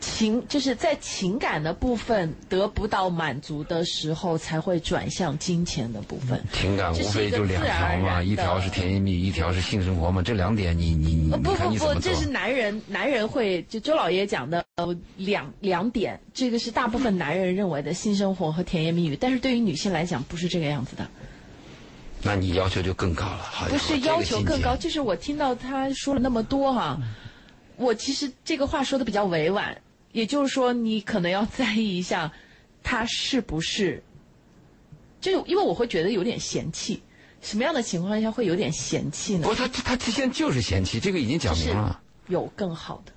[0.01, 6.43] 情，就是在情感的部分得不到满足的时候，才会转向金钱的部分。
[6.51, 10.23] 情感无非就两条嘛，一条是甜言蜜语，一条是性生活嘛。
[10.23, 12.15] 这两点你你你呃不不不，这？
[12.15, 21.07] 是男人，男人会就周老爷讲的呃两两点，这个是大部分男人认为的性生活和甜言蜜语，但是对于女性来讲不是这个样子的，
[22.23, 26.99] 那你要求就更高了，不是要求更高，就是我听到他说了那么多哈，
[27.77, 29.81] 我其实这个话说的比较委婉，
[30.13, 32.33] 也就是说你可能要在意一下
[32.83, 34.03] 他是不是，
[35.21, 37.01] 就因为我会觉得有点嫌弃，
[37.41, 39.55] 什么样的情况下会有点嫌弃呢不，？
[39.55, 43.13] 他他他现在就是嫌弃，这个已经讲明了有更好的。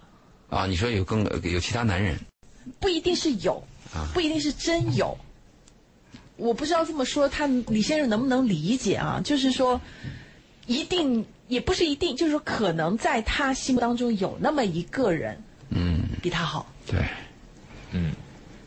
[0.56, 0.66] 啊。
[0.68, 2.18] 你说有更有其他男人，
[2.80, 3.64] 不一定是有，
[3.96, 5.18] 啊不一定是真有。
[6.41, 9.21] 我不知道这么说，他李先生能不能理解啊？
[9.23, 9.80] 就是说，
[10.65, 16.99] 一定也不是一定，就是说，可能在他心目当中有那么一个人嗯，比他好，对，
[17.91, 18.12] 嗯，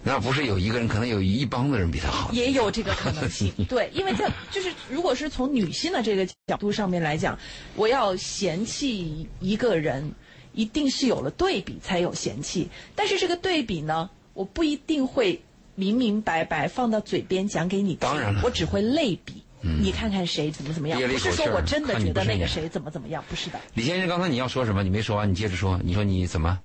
[0.04, 2.30] 那不是有一个人，可能有一帮的人比他好。
[2.32, 3.52] 也有这个可能性。
[3.68, 7.36] 对，因为这就是如果是从女性的这个角度上面来讲，
[7.74, 10.12] 我要嫌弃一个人，
[10.52, 12.68] 一定是有了对比才有嫌弃。
[12.94, 15.42] 但是这个对比呢，我不一定会
[15.74, 19.42] 明明白白放到嘴边讲给你听，当然了我只会类比。
[19.80, 23.58] 你看看谁怎么怎么样，不是说我真的觉得那个谁怎么怎么样，不是的。
[23.72, 24.82] 李先生，刚才你要说什么？
[24.82, 25.80] 你没说完，你接着说。
[25.82, 26.60] 你说你怎么？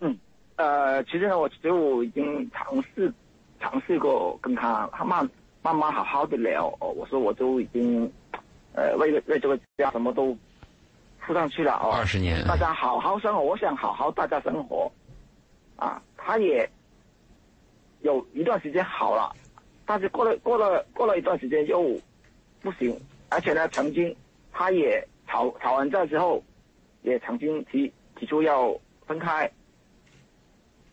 [0.00, 0.14] 嗯，
[0.56, 3.10] 呃，其实呢，我就已经尝试
[3.58, 5.26] 尝试过跟他他慢
[5.62, 6.66] 慢慢好好的聊。
[6.80, 8.04] 哦，我说我都已经
[8.74, 10.36] 呃为了为这个家什么都
[11.26, 11.92] 付上去了哦。
[11.94, 14.92] 二十年，大家好好生活，我想好好大家生活，
[15.76, 16.68] 啊，他也
[18.02, 19.34] 有一段时间好了，
[19.86, 21.98] 但是过了过了过了一段时间又
[22.60, 24.14] 不行，而且呢，曾经
[24.52, 26.42] 他也吵吵完架之后，
[27.02, 29.50] 也曾经提提出要分开，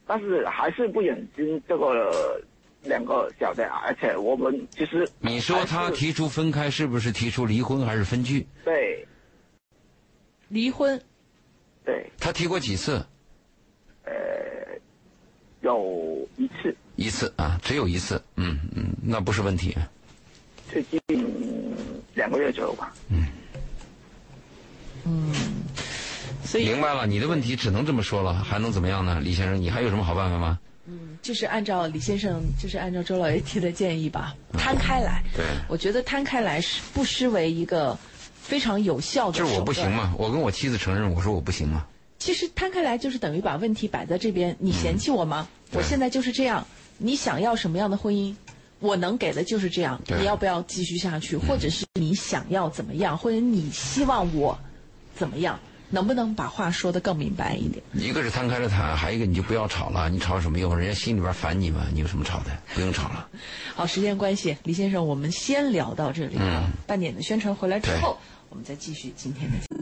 [0.05, 2.41] 但是还是不忍心这个
[2.83, 8.45] 两个小的，而且我们其实你说他提出分开，是不是提出离婚还是分居？
[8.63, 9.05] 对。
[10.47, 10.99] 离婚。
[11.85, 12.09] 对。
[12.19, 13.05] 他提过几次？
[14.05, 14.11] 呃
[15.61, 18.21] 有一次一次啊，只有一次。
[18.35, 19.75] 嗯嗯，那不是问题。
[20.69, 20.99] 最近
[22.13, 22.93] 两个月左右吧。
[23.07, 23.25] 嗯。
[25.05, 25.33] 嗯
[26.43, 29.19] 所以明白了，你的问题只能这么说了，还能怎么样呢？
[29.21, 30.59] 李先生，你还有什么好办法吗？
[30.87, 35.23] 嗯就是按照李先生，就是按照周老爷提的建议吧，摊开来。
[35.35, 37.97] 对我觉得摊开来是不失为一个
[38.41, 41.85] 非常有效的就是我不行嘛，我跟我妻子承认，我说我不行嘛。
[42.17, 45.47] 其实摊开来就是等于把问题摆在这边，你嫌弃我吗？
[45.71, 46.65] 我现在就是这样，
[46.99, 48.35] 你想要什么样的婚姻？
[48.79, 51.35] 我能给的就是这样，你要不要继续下去？
[51.35, 54.57] 或者是你想要怎么样，或者你希望我
[55.15, 55.59] 怎么样？
[55.91, 57.83] 能不能把话说的更明白一点？
[57.93, 60.77] 一个是摊开了谈，还有一个你就不要吵了，你吵有什么用？
[60.77, 62.51] 人家心里边烦你嘛，你有什么吵的？
[62.75, 63.27] 不用吵了。
[63.75, 66.69] 好，时间关系，李先生，我们先聊到这里啊。
[66.85, 69.79] 半点的宣传回来之后，我们再继续今天的节目。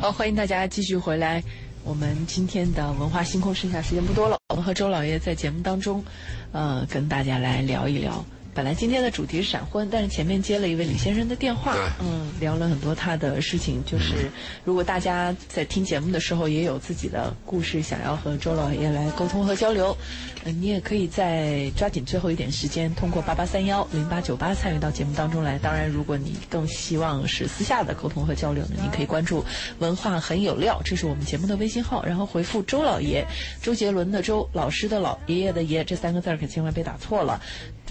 [0.00, 1.42] 好，欢迎大家继续回来。
[1.88, 6.04] 我们今天的文化星空剩下时间不多了，我们和周老爷在节目当中，
[6.52, 8.22] 呃，跟大家来聊一聊。
[8.58, 13.80] 本来今天的主题是闪婚，但是前面接了一位李先生的电话，嗯，聊了很多他的事情。
[13.84, 14.28] 就是
[14.64, 19.96] 如果大家在听节目的时候也有自己的故事想要和周老爷来沟通和交流，
[20.42, 25.56] 嗯、你也可以在抓紧最后一点时间，通过八八三幺零八九八参与到节目当中来。
[25.56, 29.44] 当然，如果你更希望是私下的沟通和交流呢，你可以关注
[29.78, 33.24] “文化很有料”，这是我们节目的微信号，然后回复“周老爷”，
[33.62, 37.40] 周杰伦的周，老师的老，爷爷的爷，这三个字儿可千万别打错了。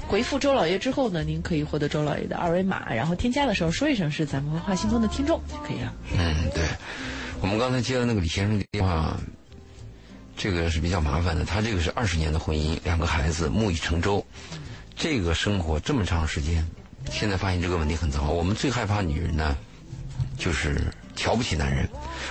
[0.08, 5.94] 回复周老爷之后呢，您可以获得周老爷的二维码，然后添加的时候说一声是咱们文化星空的听众就可以了。
[6.18, 6.64] 嗯，对。
[7.40, 9.16] 我们刚才接了那个李先生的电话，
[10.36, 11.46] 这个是比较麻烦的。
[11.46, 14.26] 他这个是二十年的婚姻，两个孩子，木已成舟。
[14.96, 16.66] 这个生活这么长时间，
[17.12, 18.30] 现在发现这个问题很糟糕。
[18.30, 19.56] 我们最害怕女人呢，
[20.36, 21.86] 就是瞧不起男人；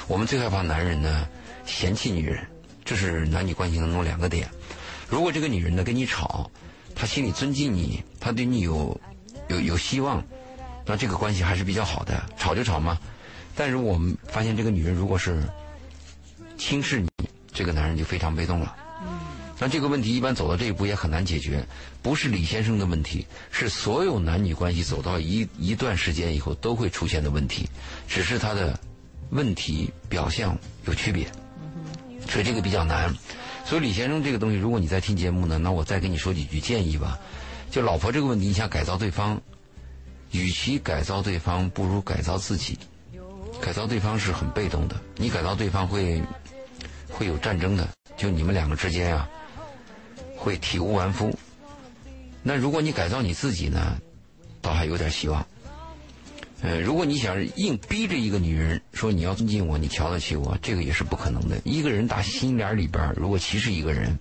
[0.08, 1.28] 我们最害怕男人呢，
[1.64, 2.44] 嫌弃女人。
[2.84, 4.48] 这是男女关系当中两个点。
[5.08, 6.50] 如果这个女人呢跟你吵，
[6.96, 8.98] 他心里尊敬你，他对你有
[9.48, 10.24] 有有希望，
[10.86, 12.20] 那这个关系还是比较好的。
[12.38, 12.98] 吵就吵嘛。
[13.54, 15.42] 但是我们发现，这个女人如果是
[16.58, 17.08] 轻视你，
[17.52, 18.74] 这个男人就非常被动了。
[19.58, 21.66] 那这个问题一般走到这一步也很难解决，
[22.02, 27.68] 不是李先生的问题，是所有男女关系走到一一段时间以后都会出现的问题，
[28.06, 28.78] 只是他的
[29.30, 31.26] 问题表象有区别，
[32.28, 33.14] 所以这个比较难。
[33.66, 37.18] 所以李先生这个东西，如果你在听节目呢，那我再给你说几句建议吧。
[37.68, 39.42] 就老婆这个问题，你想改造对方，
[40.30, 42.78] 与其改造对方，不如改造自己。
[43.60, 46.22] 改造对方是很被动的，你改造对方会
[47.10, 49.28] 会有战争的，就你们两个之间啊，
[50.36, 51.36] 会体无完肤。
[52.44, 53.98] 那如果你改造你自己呢，
[54.62, 55.44] 倒还有点希望。
[56.62, 61.60] 呃，如果你想硬逼着一个女人说你要尊敬我，你瞧得起我，这个也是不可能的。
[61.64, 64.18] 一个人打心眼里边，如果歧视一个人，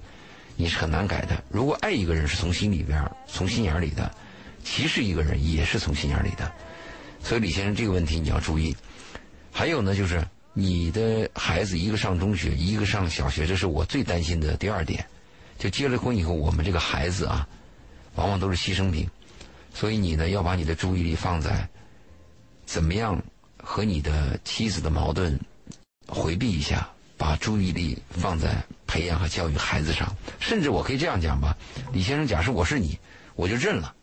[0.57, 1.43] 你是很难改的。
[1.49, 4.11] 如果爱一个人是从心里边、从心眼里的，
[4.63, 6.51] 歧视一个人也是从心眼里的。
[7.23, 8.75] 所以李先生这个问题你要注意。
[9.51, 10.21] 还有呢，就是
[10.53, 15.05] 你的孩子一个上中学，一个上小学，这是我最担心的第二点。
[15.57, 17.47] 就结了婚以后，我们这个孩子啊，
[18.15, 19.09] 往往都是牺牲品，
[19.73, 21.69] 所以你呢要把你的注意力放在
[22.75, 23.23] 怎么样
[23.63, 25.39] 和你的妻子的矛盾
[26.05, 26.85] 回避一下，
[27.15, 30.13] 把注意力放在培养和教育孩子上。
[30.41, 31.55] 甚至我可以这样讲吧，
[31.93, 32.99] 李先生，假设我是你，
[33.35, 33.95] 我就认了，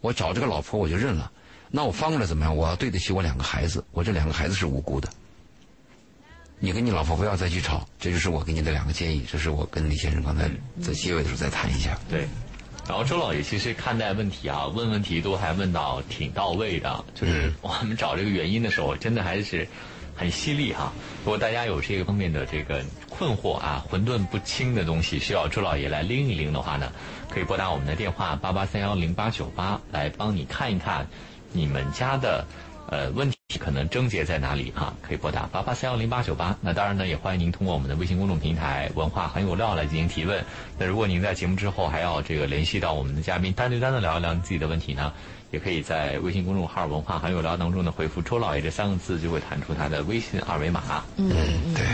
[0.00, 1.30] 我找这个老婆我就认了。
[1.70, 2.56] 那我翻过来怎么样？
[2.56, 5.08] 我要对得起我两个孩子，我这两个孩子是无辜的。
[6.58, 9.24] 你跟你老婆不要再去吵，这就是我给你的两个建议。
[9.30, 10.50] 这是我跟李先生刚才
[10.82, 11.96] 在结尾的时候再谈一下。
[12.10, 12.26] 对，
[12.88, 19.66] 然后周老爷其实看待问题啊，问问题都还问到挺到位的，就是我们找这个原因的时候，真的还是
[20.16, 20.92] 很犀利哈。
[21.24, 26.92] 如果大家有这个方面的这个困惑啊，混沌不清的东西，需要周老爷来拎一拎的话呢，
[27.30, 31.06] 可以拨打我们的电话八八三幺零八九八来帮你看一看
[31.52, 32.44] 你们家的。
[32.92, 34.92] 呃，问题可能症结在哪里啊？
[35.00, 36.54] 可以拨打八八三幺零八九八。
[36.60, 40.44] 那当然呢，也欢迎您通过我们的微信公众平台“文化很有料”来进行提问。
[40.78, 45.10] 那如果您在节目之后还要这个联系到我们的嘉宾，单对单的聊一聊你自己的问题呢，
[45.52, 51.02] 也可以在微信公众号“文化很有料”当中呢回复“周老爷”这三个字，就会弹出他的微信二维码。
[51.16, 51.30] 嗯，
[51.74, 51.86] 对。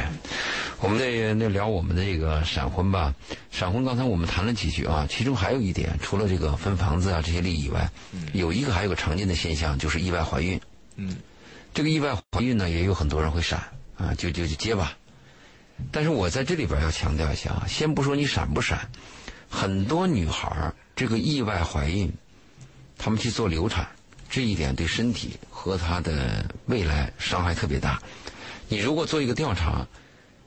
[0.81, 3.15] 我们那那聊我们的这个闪婚吧，
[3.53, 7.89] 闪婚刚才我们谈了几句啊，其中还有一点，除了这个分房子啊这些利益以外，
[8.33, 10.61] 有一个还有个常见的现象就是意外怀孕。
[11.01, 11.17] 嗯，
[11.73, 13.63] 这个意外怀孕呢，也有很多人会闪
[13.97, 14.99] 啊，就就就接吧。
[15.93, 18.91] 但是我在这里边要强调一下啊，先不说你闪不闪，
[19.49, 22.13] 很多女孩这个意外怀孕，
[22.99, 23.87] 她们去做流产，
[24.29, 28.03] 这一点对身体和她的未来伤害特别大。
[28.69, 29.87] 你如果做一个调查，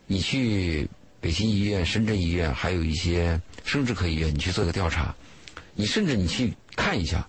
[0.05, 0.89] 你去
[1.21, 5.15] 北京医院、深圳医院，还有一些生殖科医院，你去做个调查，
[5.75, 7.25] 你甚至你去看一下。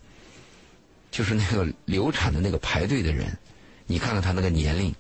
[1.13, 3.39] 就是那个流产的那个排队的人，
[3.87, 4.93] 你看看他那个年龄，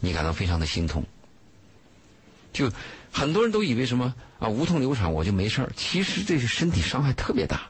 [0.00, 1.04] 你感到非常的心痛。
[2.52, 2.70] 就
[3.10, 7.68] 很多人都以为什么啊无痛流产我就没事儿，其实这是身体伤害特别大。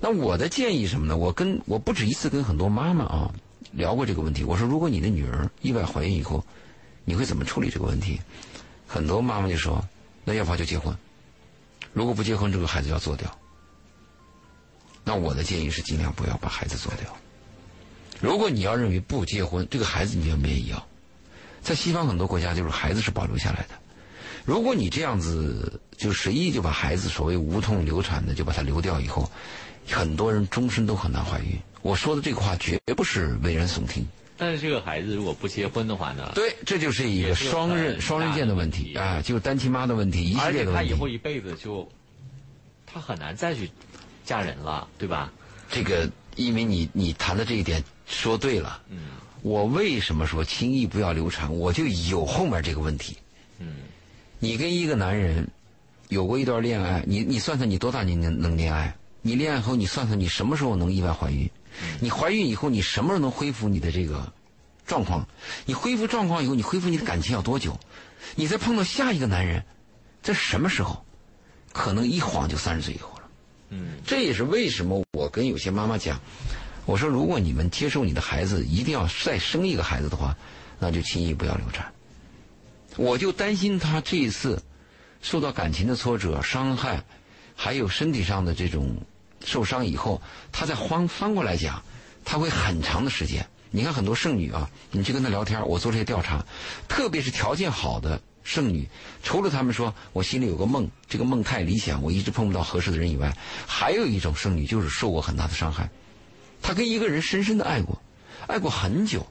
[0.00, 1.16] 那我的建议什么呢？
[1.16, 3.32] 我跟我不止一次跟很多妈妈啊
[3.70, 4.42] 聊过这个问题。
[4.42, 6.44] 我说，如果你的女儿意外怀孕以后，
[7.04, 8.20] 你会怎么处理这个问题？
[8.88, 9.82] 很多妈妈就说，
[10.24, 10.92] 那要不就结婚，
[11.92, 13.38] 如果不结婚，这个孩子要做掉。
[15.04, 17.16] 那我的建议是，尽量不要把孩子做掉。
[18.20, 20.86] 如果你要认为不结婚，这个孩子你就没人要。
[21.60, 23.74] 在西方很多国家，就是孩子是保留下来的。
[24.44, 29.30] 如果你这样子就随意就把孩子所谓无痛流产的就把它流掉以后，
[29.88, 31.58] 很多人终身都很难怀孕。
[31.80, 34.06] 我说的这个话绝不是危言耸听。
[34.36, 36.32] 但是这个孩子如果不结婚的话呢？
[36.34, 40.78] 对，这就是一个双刃双刃剑的问题啊，就是单亲妈的问题，一系列的问题。
[40.78, 41.88] 而且他以后一辈子就，
[42.84, 43.70] 他很难再去
[44.32, 45.30] 嫁人了，对吧？
[45.70, 48.80] 这个，因为你你谈的这一点说对了。
[48.88, 49.10] 嗯。
[49.42, 51.52] 我为什么说轻易不要流产？
[51.54, 53.18] 我就有后面这个问题。
[53.58, 53.74] 嗯。
[54.38, 55.46] 你跟一个男人
[56.08, 58.96] 有过一段恋爱，你你算算你多大年能能恋爱？
[59.20, 61.50] 你恋爱后你算算你什么时候能意外怀孕？
[62.00, 64.32] 你怀孕以后你什么时候能恢复你的这个
[64.86, 65.28] 状况？
[65.66, 67.78] 你恢复状况以后，你恢复你的感情要多久？
[68.34, 69.62] 你再碰到下一个男人，
[70.22, 71.04] 这什么时候？
[71.74, 73.11] 可能一晃就三十岁以后了。
[73.72, 73.94] 嗯。
[74.06, 76.20] 这也是为什么我跟有些妈妈讲，
[76.86, 80.36] 我说如果你们接受你的孩子一定要再生一个孩子的话，
[80.78, 81.92] 那就轻易不要流产。
[82.96, 84.62] 我就担心他这一次
[85.22, 87.02] 受到感情的挫折、伤害，
[87.56, 88.96] 还有身体上的这种
[89.44, 90.20] 受伤以后，
[90.52, 91.82] 他再翻翻过来讲，
[92.24, 93.46] 他会很长的时间。
[93.70, 96.44] 你看很多剩女啊，你去跟她聊天，我做这些调查，
[96.88, 98.88] 特别是条件好的剩女，
[99.22, 103.36] 除了他们说我心里有个梦，这个梦太理想，我一直碰不到合适的人以外，
[103.66, 105.90] 还有一种剩女就是受过很大的伤害，
[106.60, 108.00] 她跟一个人深深的爱过，
[108.46, 109.26] 爱过很久，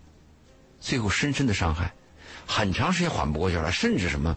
[0.79, 1.93] 最后深深的伤害。
[2.47, 4.35] 很长时间缓不过劲来，甚至什么，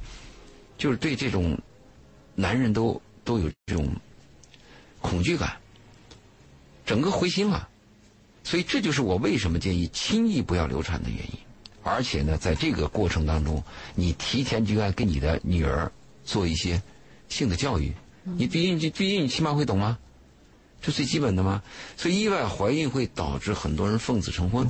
[0.76, 1.58] 就是对这种
[2.34, 3.88] 男人都都有这种
[5.00, 5.56] 恐惧感，
[6.84, 7.68] 整个灰心了。
[8.44, 11.38] 所以这就是我为什么建议轻易不要流产的原因。
[11.84, 13.62] 而且呢，在这个过程当中，
[13.94, 15.92] 你提前就该跟你的女儿
[16.24, 16.82] 做一些
[17.28, 17.92] 性的教育。
[18.24, 19.98] 你毕竟，毕竟你起码会懂吗？
[20.80, 21.62] 这最基本的吗？
[21.96, 24.66] 所以意外怀孕会导致很多人奉子成婚。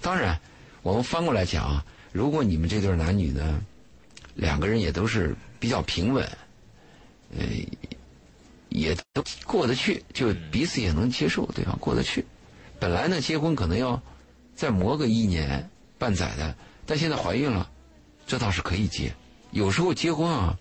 [0.00, 0.40] 当然，
[0.82, 1.84] 我们翻过来讲啊。
[2.12, 3.60] 如果你们这对男女呢，
[4.34, 6.26] 两个人也都是比较平稳，
[7.36, 7.44] 呃，
[8.70, 12.24] 也都过得去，就彼此也能接受对方过得去。
[12.80, 14.00] 本来呢，结婚可能要
[14.54, 15.68] 再磨个一年
[15.98, 16.54] 半载的，
[16.86, 17.68] 但现在怀孕了，
[18.26, 19.12] 这倒是可以结。
[19.50, 20.56] 有时候结婚啊，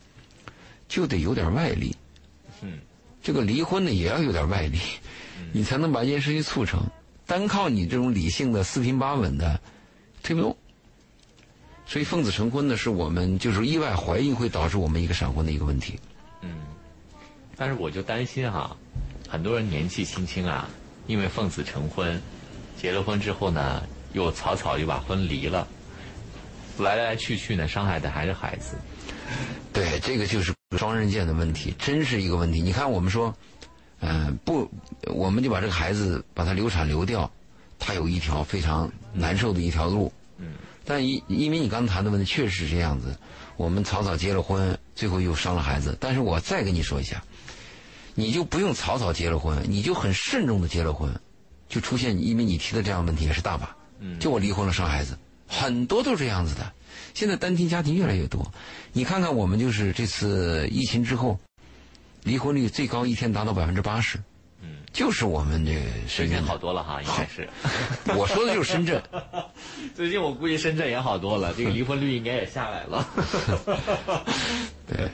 [0.88, 1.96] 就得有点外力。
[2.62, 2.80] 嗯。
[3.20, 4.80] 这个离婚呢，也要有点外力，
[5.52, 6.82] 你才能把一件事情促成。
[7.26, 9.60] 单靠你这种理性的四平八稳的，
[10.24, 10.56] 推不动。
[11.86, 16.00] 所以奉子成婚呢，是我们就是意外怀孕会导致我们一个闪婚的一个问题。
[16.42, 16.50] 嗯，
[17.58, 18.78] 但是我就担心哈，
[19.28, 20.70] 很多人年纪轻轻啊，
[21.06, 22.22] 因为奉子成婚，
[22.80, 23.84] 结了婚之后呢，
[24.14, 25.68] 又草草就把婚离了，
[26.78, 28.76] 来来去去呢，伤害的还是孩子。
[29.74, 32.62] 对，这个就是双刃剑的问题，真是一个问题。
[32.62, 33.34] 你看，我们说，
[34.00, 34.70] 嗯，不，
[35.06, 37.30] 我们就把这个孩子把他流产流掉，
[37.78, 40.12] 他有一条非常难受的一条路。
[40.38, 40.54] 嗯。
[40.84, 43.16] 但因因为你刚才谈的问题确实是这样子，
[43.56, 45.96] 我们草草结了婚，最后又伤了孩子。
[46.00, 47.22] 但是我再跟你说一下，
[48.16, 51.14] 你就不用草草结了婚，你就很慎重的结了婚，
[51.70, 53.76] 就出现因为你提的这样问题也是大把。
[54.00, 55.18] 嗯，就我离婚了生孩子，
[55.48, 56.72] 很多都是这样子的。
[57.14, 58.52] 现在单亲家庭越来越多，
[58.94, 61.40] 你看看我们就是这次疫情之后，
[62.24, 64.20] 离婚率最高一天达到百分之八十。
[64.94, 67.48] 就是我们这深圳好多了哈，应该是。
[68.18, 69.04] 我说的就是深圳。
[69.94, 73.08] 最近我估计深圳也好多了，这个离婚率应该也下来了。
[74.88, 75.08] 对，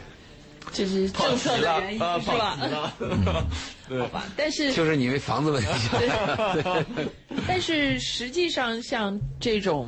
[0.73, 2.57] 这是政策的原因是吧？
[3.87, 5.69] 好吧，但是就是因为房子问题。
[7.47, 9.87] 但是实际上，像这种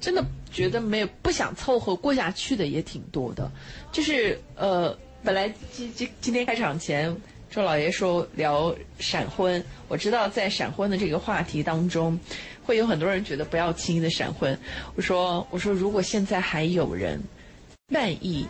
[0.00, 3.50] 真的觉得没有不想凑合过下去的也挺多的。
[3.90, 7.14] 就是呃，本来今今今天开场前。
[7.48, 12.18] 周老爷说聊闪婚，我知道在闪婚的这个话题当中，
[12.64, 14.58] 会有很多人觉得不要轻易的闪婚。
[14.94, 17.22] 我说我说如果现在还有人
[17.88, 18.46] 愿意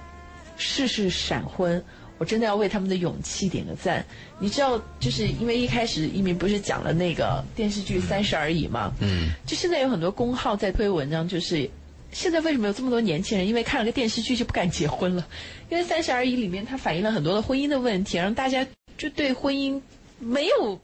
[0.57, 1.83] 试试闪婚，
[2.19, 4.05] 我真的要为他们的勇气点个赞。
[4.39, 8.93] 你知道，就是因为一开始一鸣不是讲了那个电视剧《三十而已》吗？
[9.01, 11.69] 嗯，就现在有很多公号在推文章，就是
[12.13, 15.27] 现在为什么有这么多年轻人因为看了个电视剧就不敢结婚了？
[15.71, 18.67] 因为《三十而已》里面它反映了很多的婚姻的问题，让大家。
[18.99, 19.79] 就对婚姻
[20.19, 20.81] 没有，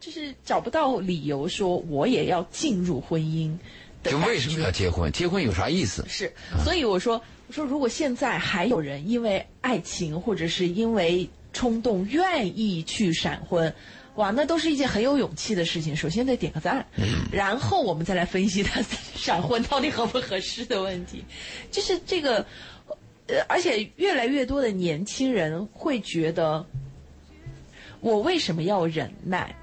[0.00, 3.56] 就是找不到理由说我也要进入婚姻。
[4.02, 5.12] 就为什么要结婚？
[5.12, 6.04] 结婚有啥意思？
[6.08, 6.32] 是，
[6.64, 13.72] 所以我说，我说如果现在还有人因为爱情或者是因为冲动愿意去闪婚，
[14.16, 15.94] 哇，那都是一件很有勇气的事情。
[15.94, 16.84] 首先得点个赞，
[17.30, 18.82] 然后我们再来分析他
[19.14, 21.24] 闪婚到底合不合适的问题。
[21.70, 22.44] 就是这个，
[23.26, 26.66] 呃，而且越来越多的年轻人会觉得，
[28.00, 29.54] 我为什么要忍耐？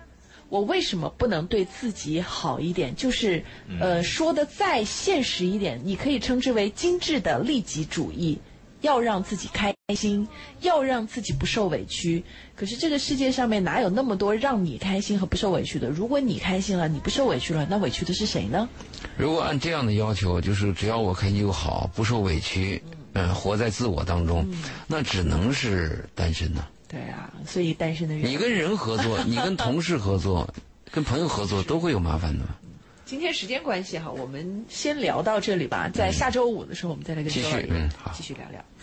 [0.53, 2.95] 我为什么不能对自己好一点？
[2.95, 3.43] 就是，
[3.79, 8.37] 呃，说的再现实一点，你可以称之为精致的利己主义。
[8.81, 10.27] 要让自己开心，
[10.61, 12.23] 要让自己不受委屈。
[12.55, 15.89] 可是这个世界上面哪有那么多让你开心和不受委屈的？
[15.89, 18.69] 如果你开心了，你不受委屈了，那委屈的是谁呢？
[19.17, 22.83] 如果按这样的要求，就是只要我开心就好，不受委屈，
[23.13, 24.45] 嗯、活在自我当中，
[24.85, 30.47] 那只能是单身呐、对啊，所以单身的人，你跟人合作， 你跟同事合作，
[30.91, 32.45] 跟朋友合作，都会有麻烦的。
[33.03, 35.89] 今天时间关系哈，我们先聊到这里吧。
[35.91, 38.63] 在下周五的时候，我们再来跟继续周老爷嗯好继续聊聊。